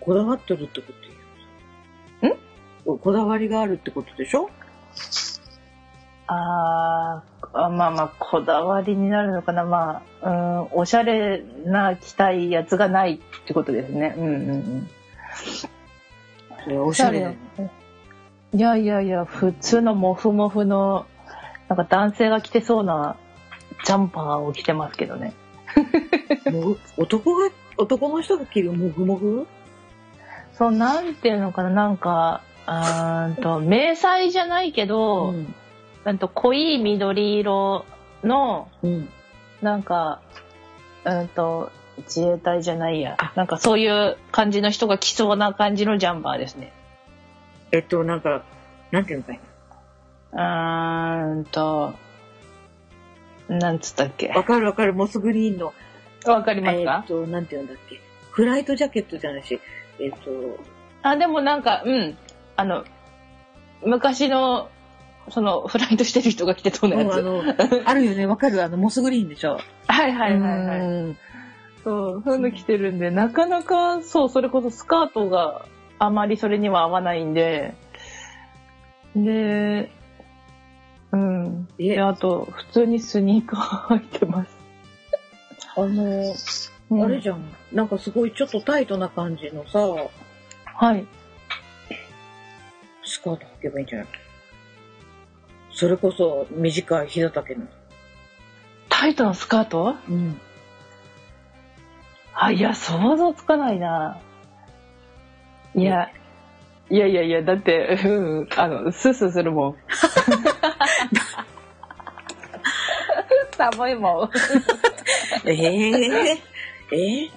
[0.00, 0.92] こだわってるってこ
[2.20, 2.34] とよ。
[2.34, 2.98] ん？
[2.98, 4.50] こだわりがあるってことでしょ？
[6.26, 9.64] あーあ、まあまあ、こだわりになるのかな。
[9.64, 14.14] まあ、うん、おしゃれな着たいやつがないってことですね。
[14.16, 14.88] うんうん
[16.68, 16.80] うん。
[16.88, 17.36] おしゃれ。
[18.54, 21.06] いやいやいや、普通のモフモフの、
[21.68, 23.16] なんか男性が着てそうな
[23.84, 25.34] ジャンパーを着てますけどね。
[26.50, 29.46] もう男が、男の人が着るもぐもぐ？
[30.54, 35.54] そう、なんていうのかな、なんか、あーんと、 迷彩じゃないけど、ん。
[36.04, 37.84] なんと濃い緑色
[38.24, 39.08] の、うん。
[39.60, 40.20] なんか、
[41.04, 43.32] うんと、自衛隊じゃないやあ。
[43.34, 46.72] なんかそういう感じの人が着そうな感じのジャンパーですね。
[47.70, 48.42] えっと、なんか、
[48.90, 49.40] なんていうのか
[50.32, 51.94] うーんと、
[53.48, 54.28] なんつったっけ？
[54.28, 54.36] な。
[54.36, 55.72] わかるわかる、モスグリーンの。
[56.26, 58.00] わかりますえかっ、と、なんていうんだっけ？
[58.30, 59.60] フライトジャケットじゃないし、
[60.00, 60.58] えっと、
[61.02, 62.16] あ、でもなんか、うん。
[62.56, 62.84] あの、
[63.84, 64.68] 昔の、
[65.30, 67.14] その、フライトしてる人が着てそうなやつ。
[67.14, 67.42] あの、
[67.84, 69.58] あるよね、わかる、あの、モスグリーンでしょ？
[69.88, 70.80] はいはいはいはい。
[70.80, 71.16] うん
[71.84, 75.66] そう、そういうの着てるんで、なかなか、そう、それこそスカートが
[75.98, 77.74] あまりそれには合わないんで、
[79.16, 79.90] で、
[81.12, 81.68] うん。
[81.78, 84.56] えで、あと、普通にスニーカー 履いてます。
[85.76, 86.34] あの、
[86.90, 87.40] うんあれじゃん。
[87.72, 91.06] なんかすごいちょっとタイトな感じのさ、はい。
[93.04, 94.08] スカート履けばいいんじゃない？
[95.70, 97.66] それこそ短い膝丈の。
[98.90, 99.94] タイトなスカート？
[100.08, 100.38] うん。
[102.34, 104.18] あ、いや、想像つかないな。
[105.74, 106.10] いや、
[106.90, 109.76] いやいやいや、だって、うん、あの、スースーするもん。
[113.56, 114.30] 寒いもん。
[115.48, 116.42] ええ
[116.92, 117.30] ええ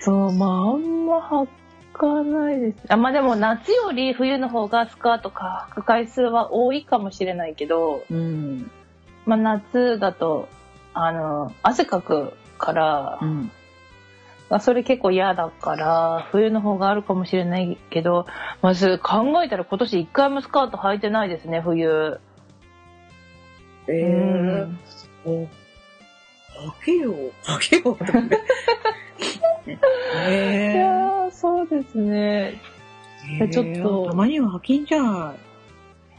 [0.00, 1.48] そう、まあ、あんま履
[1.94, 2.78] かないです。
[2.88, 8.70] あ、まあでも夏より冬の方がスカートか履く回数は多いかもしれないけど、うん。
[9.24, 10.48] まあ夏だと、
[10.92, 13.50] あの、汗かくからう、ん。
[14.54, 18.24] まあそれ結構嫌だから、冬の方があるかもしれないけど、
[18.62, 22.20] まず考えたら今年一回もスカート履いてないですね、冬。
[23.88, 24.00] えうえ
[24.62, 24.78] ん
[25.24, 25.48] お履
[26.84, 27.14] けよ。
[27.42, 27.82] 履けよ。
[27.82, 28.36] と思って
[29.66, 29.78] い
[30.28, 32.60] えやー、そうですね。
[33.40, 35.34] えちょっとたまには履きんじゃな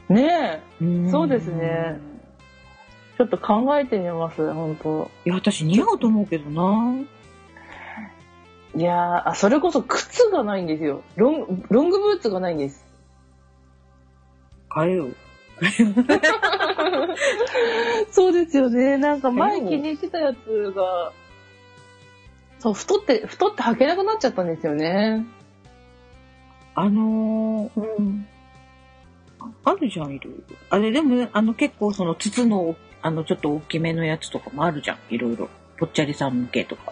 [0.10, 0.84] ねえ。
[0.84, 0.86] い。
[0.86, 2.02] んそうですね。
[3.18, 7.06] ちょっと考えてみます、本当いや、私似合うと思うけどな。
[8.76, 11.02] いやーあ、それこそ靴がないんですよ。
[11.16, 12.86] ロンロングブーツがないんです。
[14.70, 15.08] 買えよ。
[18.12, 18.98] そうですよね。
[18.98, 21.14] なんか前気に入ってたやつが、
[22.60, 25.26] そう、太って、太って履けなくなっちゃったんですよね。
[26.74, 28.28] あのー、うん。
[29.64, 30.40] あるじゃん、いろいろ。
[30.70, 35.50] あれ、でも、あの、結構その筒の、あの、ちょっと大きめのやつとかもあるじゃん、いろいろ。
[35.78, 36.92] ぽっちゃりさん向けとか。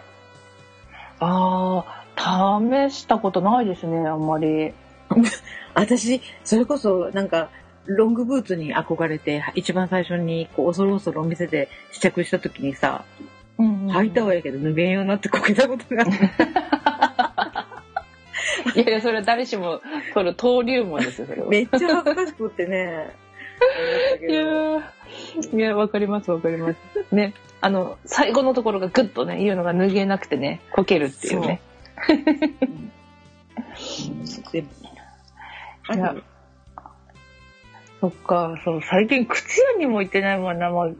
[1.20, 1.84] あ
[2.16, 4.72] あ、試したことないですね、あんまり。
[5.74, 7.48] 私、それこそ、なんか、
[7.86, 13.04] ロングブーツに憧れて、一番最初に、こう、恐る恐るお店で試着した時にさ、
[13.58, 16.18] うん履いたはいいけど、脱げんようになってこけたことがあって。
[18.80, 19.80] いやいや、それは誰しも、
[20.12, 21.48] これ登竜門ですよ、それは。
[21.48, 23.14] めっちゃ恥ずかしくってね。
[24.28, 24.82] いやー
[25.56, 26.76] いや、わかります、わかります。
[27.14, 27.34] ね。
[27.60, 31.60] あの、最後のところがグッとね、言うのが脱げなくてね、こけるっていうね。
[34.52, 34.64] で
[35.88, 36.22] あいやる
[38.00, 40.90] そっか、そう、最近靴屋にも行ってないもんな、もう。
[40.90, 40.96] い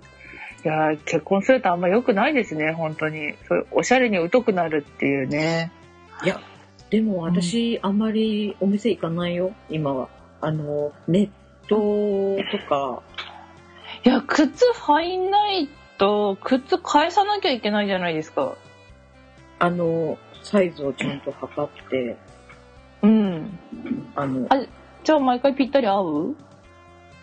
[0.67, 3.35] やー、結婚するとあんま良くないですね、本当に。
[3.47, 5.71] そういうおしゃれに疎くなるっていうね。
[6.25, 6.41] いや、
[6.89, 10.09] でも私、あんまりお店行かないよ、今は。
[10.41, 11.29] あの、ネッ
[11.69, 13.03] トとか、
[14.05, 18.57] いや、靴入んないと、靴返さなきゃいけないじゃないですか。
[19.59, 22.17] あの、サイズをちゃんと測って、
[23.03, 23.59] うん。
[24.15, 24.65] あの、あ
[25.03, 26.37] じゃあ毎回ぴったり合う？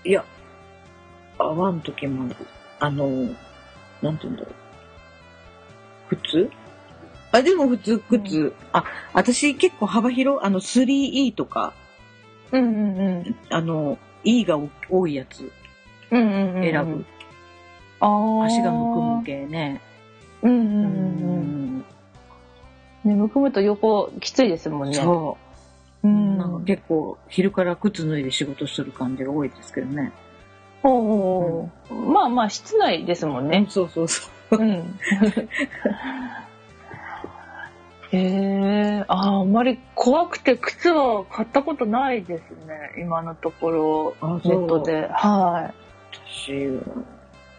[0.05, 0.23] いや、
[1.37, 2.35] 合わん時もある。
[2.79, 3.07] あの、
[4.01, 4.47] なんて言うんだろ
[6.11, 6.15] う。
[6.15, 6.49] 靴？
[7.31, 8.53] あ、でも普通靴。
[8.73, 8.83] あ、
[9.13, 11.73] 私結構幅広、あの 3E とか、
[12.51, 13.35] うんうんうん。
[13.49, 14.59] あの、E が
[14.89, 15.51] 多いやつ
[16.11, 16.63] うんうんうん。
[16.63, 17.05] 選ぶ。。
[17.99, 18.45] ああ。
[18.45, 19.81] 足がむくむ系ね。
[20.41, 21.77] ううんうんうんうん。
[21.77, 21.85] ん。
[23.05, 24.95] ね、むくむと横きついですもんね。
[24.95, 25.37] そ
[26.03, 26.07] う。
[26.07, 26.37] うん。
[26.37, 30.11] なんか結構昼から靴脱いで仕事する感じが多いですけどね。
[30.83, 33.67] ほうほうほうまあまあ、室内ですもんね。
[33.69, 34.57] そうそうそう。
[34.57, 34.99] うん。
[38.11, 42.93] へえああ、あんまり怖くて靴は買ったことないですね。
[42.97, 45.07] 今のところ、あネットで。
[45.07, 45.73] は
[46.25, 46.67] 私、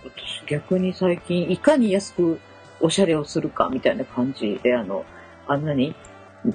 [0.04, 2.38] 私逆に最近いかに安く
[2.80, 5.04] おしゃれをするかみたいな感じで、あの、
[5.46, 5.94] あんなに、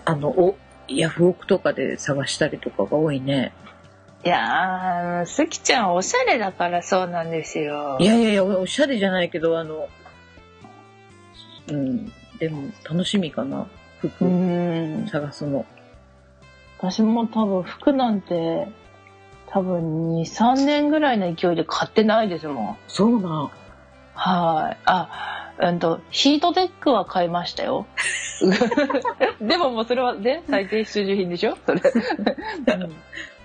[0.05, 3.53] あの、お、ヤフオクとかで探したりとかが多いね。
[4.23, 4.27] い。
[4.27, 7.97] いやー、すきちゃんおしゃれだからそうなんですよ。
[7.99, 9.87] いやいやいや、おしゃれじゃないけど、あの、
[11.69, 13.67] うん、でも楽しみかな。
[14.03, 15.07] う服ん。
[15.07, 15.65] 探すの。
[16.79, 18.67] 私も多分服なんて、
[19.47, 22.77] 多分2、3年ぐらいの勢いで買ってないですもん。
[22.87, 23.51] そうなん。
[24.13, 24.77] はい。
[24.85, 27.85] あ、うんと、ヒートテックは買いましたよ。
[29.41, 31.57] でももうそれはね、最低必需品でしょ？
[31.65, 32.91] それ、うん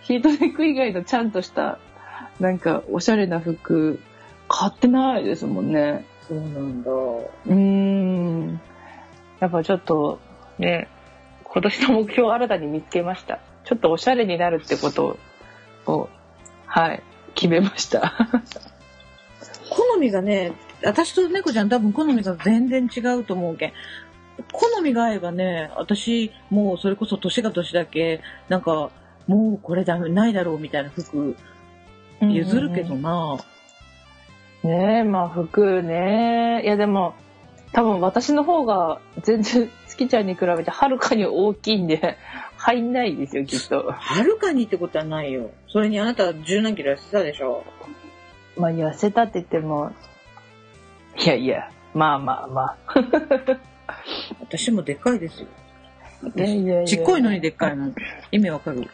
[0.03, 1.79] ヒートテック以外のちゃんとした、
[2.41, 4.01] なんか、おしゃれな服、
[4.49, 6.05] 買ってないですもんね。
[6.29, 6.91] そうなんだ。
[6.91, 8.61] うーん。
[9.39, 10.19] やっぱちょっと、
[10.63, 10.87] ね、
[11.43, 13.41] 今年の目標を新たに見つけました。
[13.65, 15.19] ちょっとおしゃれになるってこと
[15.87, 16.09] を、
[16.67, 17.03] はい、
[17.35, 18.15] 決めました。
[19.69, 20.53] 好みがね、
[20.85, 23.73] 私と猫ちゃん多分好みが全然違うと思うけん。
[24.53, 28.91] 好みが合えばね、私、もうそれこそ年が年だけ、なんか、
[29.27, 31.37] もうこれダメ、ないだろうみたいな服
[32.21, 33.37] 譲るけどな。
[34.63, 36.63] ねえ、まあ服ね。
[36.65, 37.15] いやでも、
[37.73, 42.19] 多分私の方が全然月ちゃんに比べてはるかに大きいんで、
[42.57, 43.91] 入んないですよ、きっと。
[43.91, 45.51] はるかにってことはないよ。
[45.69, 47.65] それにあなた十何キロ痩せたでしょ？
[48.57, 49.91] まあ痩せたって言っても、
[51.19, 52.77] いやいや、まあまあまあ。
[54.41, 55.47] 私もでっかいですよ。
[56.37, 57.91] いやいやいやちっこいのにでっかいの。
[58.31, 58.87] 意味わかる？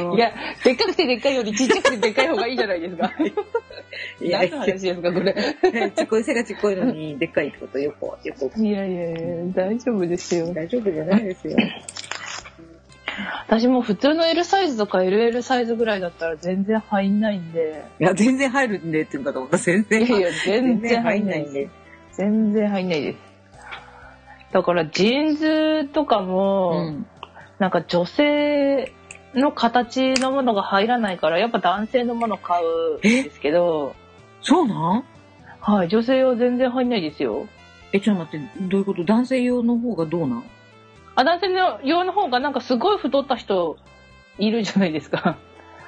[0.00, 0.32] あのいや、
[0.64, 3.12] でっかくてでっかいよりちっちゃくてでっかい方がいいじゃないですか。
[4.20, 5.90] いや何の話ですか、これ。
[5.94, 8.60] ちっこい背がちっこいのにでっかいってことよく、よく。
[8.60, 9.18] いやいやいや、
[9.54, 10.52] 大丈夫ですよ。
[10.54, 11.56] 大丈夫じゃないですよ。
[13.46, 17.84] 私も普通の L サイズとか LL サイズぐらいだったら全然入んないんで。
[18.00, 19.58] いや、全然入るんでっていうかと思った。
[19.58, 20.06] 全然。
[20.06, 21.68] いやいや、全然入んないんで。
[22.12, 23.18] 全然入んないです。
[24.52, 27.06] だからジーンズとかうも、ん。
[27.58, 28.92] なんか女性
[29.34, 33.94] の形のものが入らないから、やっぱ男性のもの買うんですけど、
[34.40, 35.04] そうなん？
[35.60, 37.46] はい、女性は全然入んないですよ。
[37.92, 39.04] え、ちょっと待って、どういうこと？
[39.04, 40.44] 男性用の方がどうなん？
[41.14, 43.78] あ、男性の用の方がなんかすごい太った人
[44.38, 45.36] いるじゃないですか。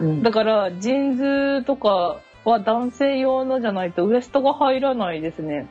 [0.00, 1.16] うんだから、ジーン
[1.60, 5.68] ズとかは男性用のじゃないとウエストが入らないですね。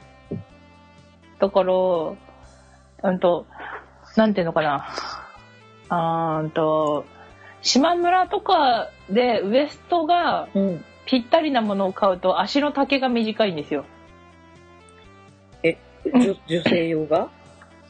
[1.39, 3.45] だから、うんと、
[4.15, 4.87] なんていうのかな。
[5.89, 7.05] あーんと、
[7.63, 10.85] 島村とかでウエストがうん。
[11.05, 13.83] ぴったりなものを買うと足の丈が短いんですよ。
[15.61, 17.29] え、女 女性用が？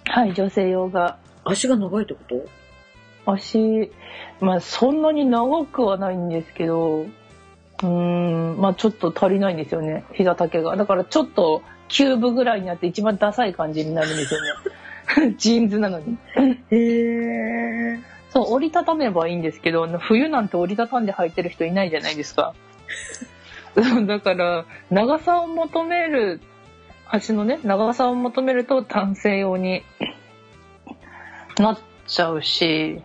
[0.05, 1.17] はい、女性用が。
[1.43, 3.32] 足が長いってこと？
[3.32, 3.91] 足、
[4.41, 10.76] まあそんなに長くはないんですけど、うーん、まあちょっと足りないんですよね、膝丈が。
[10.76, 15.36] だからちょっとキューブぐらいになって一番ダサい感じになるんですよね。
[15.38, 16.17] ジーンズなのに。
[16.71, 18.12] へえ。
[18.34, 22.55] そう、折りたためばいいんですけど、冬なんて折りたたんで履いてる人いないじゃないですか。
[24.07, 26.41] だから、長さを求める、
[27.07, 29.84] 足のね、長さを求めると男性用に
[31.59, 33.03] なっちゃうし、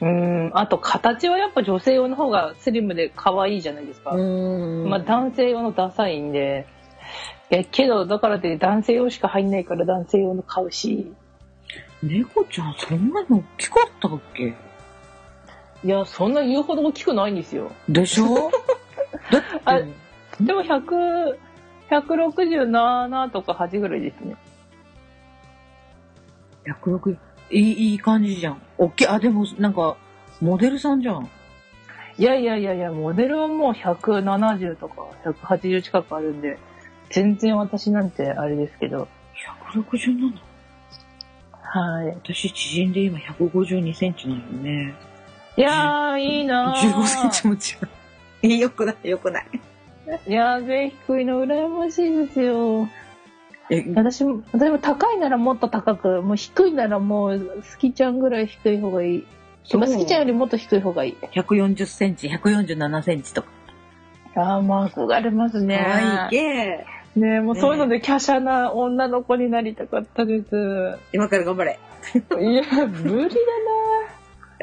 [0.00, 4.12] うん、あと形はやっぱ女性用の方がスリムで可愛いじゃないですか。
[4.12, 4.88] うん。
[4.88, 6.66] まあ男性用のダサいんで、
[7.50, 11.12] えけどだからって男性用しか入んないから男性用の買うし、
[12.02, 14.54] 猫ちゃんそんなに大きかったっけ？
[15.84, 17.70] いや、そんな言うほど大きくないんですよ。
[17.88, 18.50] でしょ？
[19.30, 19.80] だあ
[20.40, 21.36] でも100、
[21.90, 24.36] 167とか8ぐらいですね。
[26.66, 27.16] 106、
[27.50, 28.62] いい、いい感じじゃん。
[28.76, 29.96] 大きい、あ、でもなんか、
[30.40, 31.28] モデルさんじゃん。
[32.18, 36.58] いやいやいやいや、モデルはもう170とか180近くあるんで、
[37.10, 39.08] 全然私なんてあれですけど。
[39.72, 40.32] 167?
[41.70, 42.06] はい。
[42.08, 44.94] 私縮んで今152センチなのよね。
[45.56, 48.58] いやー、いいなー15センチも違う。
[48.58, 49.46] よくない、よくない。
[50.26, 52.88] いやー、背低いの羨ましいですよ。
[53.70, 59.26] え、私も、私も高いならもっと高く、もう低いならもう、スキちゃんぐらい低い方がいい。
[59.64, 61.16] そうまあスキちゃんよりもっと低い方がいい。
[61.32, 63.48] 140センチ、147センチとか。
[64.36, 65.84] ああ、まあ憧れますね。
[65.84, 66.86] 可愛いけ。
[67.18, 70.98] ねもうそういうので華奢な女の子になりたかったです。
[71.12, 71.78] 今から頑張れ。
[72.14, 73.36] いや、無理だ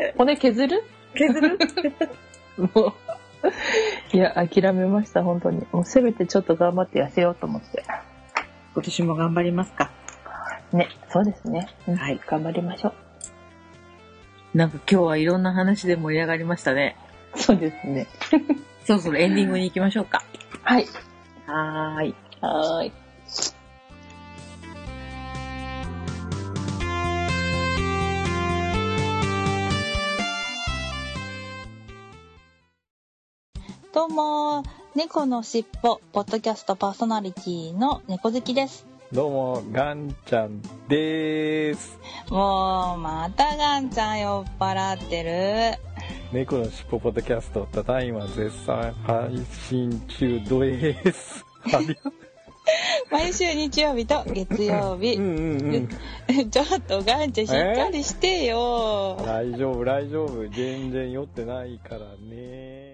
[0.05, 0.83] な 骨削る？
[1.15, 1.59] 削る？
[2.57, 2.93] もう。
[4.13, 5.65] いや、諦めました、本当に。
[5.71, 7.83] もうせめてちょっと頑張って痩せようと思って。
[8.73, 9.91] 今年も頑張りますか。
[10.73, 11.69] ね、そうですね。
[11.87, 12.93] うんはい頑張りましょ
[14.53, 16.97] なんか今日はいろんな話で盛り上がりましたね。
[17.35, 17.39] う。
[17.39, 18.07] そうですね。
[18.85, 20.23] そろそろエンディングに行きましょうか。
[20.63, 20.85] はい。
[21.45, 22.15] はーい。
[22.45, 22.91] はーい。
[33.91, 38.85] どうも、猫のしっぽ、ポッドキャストパーソナリティの猫好きです。
[39.11, 41.97] どうも、ガンちゃんでーす。
[42.29, 45.79] もう、またガンちゃん酔っ払ってる。
[46.31, 49.35] 猫のしっぽポッドキャスト、ただいま絶賛配
[49.67, 51.43] 信中です。
[53.11, 55.20] 毎週日曜日と月曜日う。
[55.20, 56.49] んうんうん。
[56.49, 59.18] ちょっとガンちゃんしっかりしてよ。
[59.24, 60.47] 大丈夫、大丈夫。
[60.49, 62.84] 全然酔ってないからね。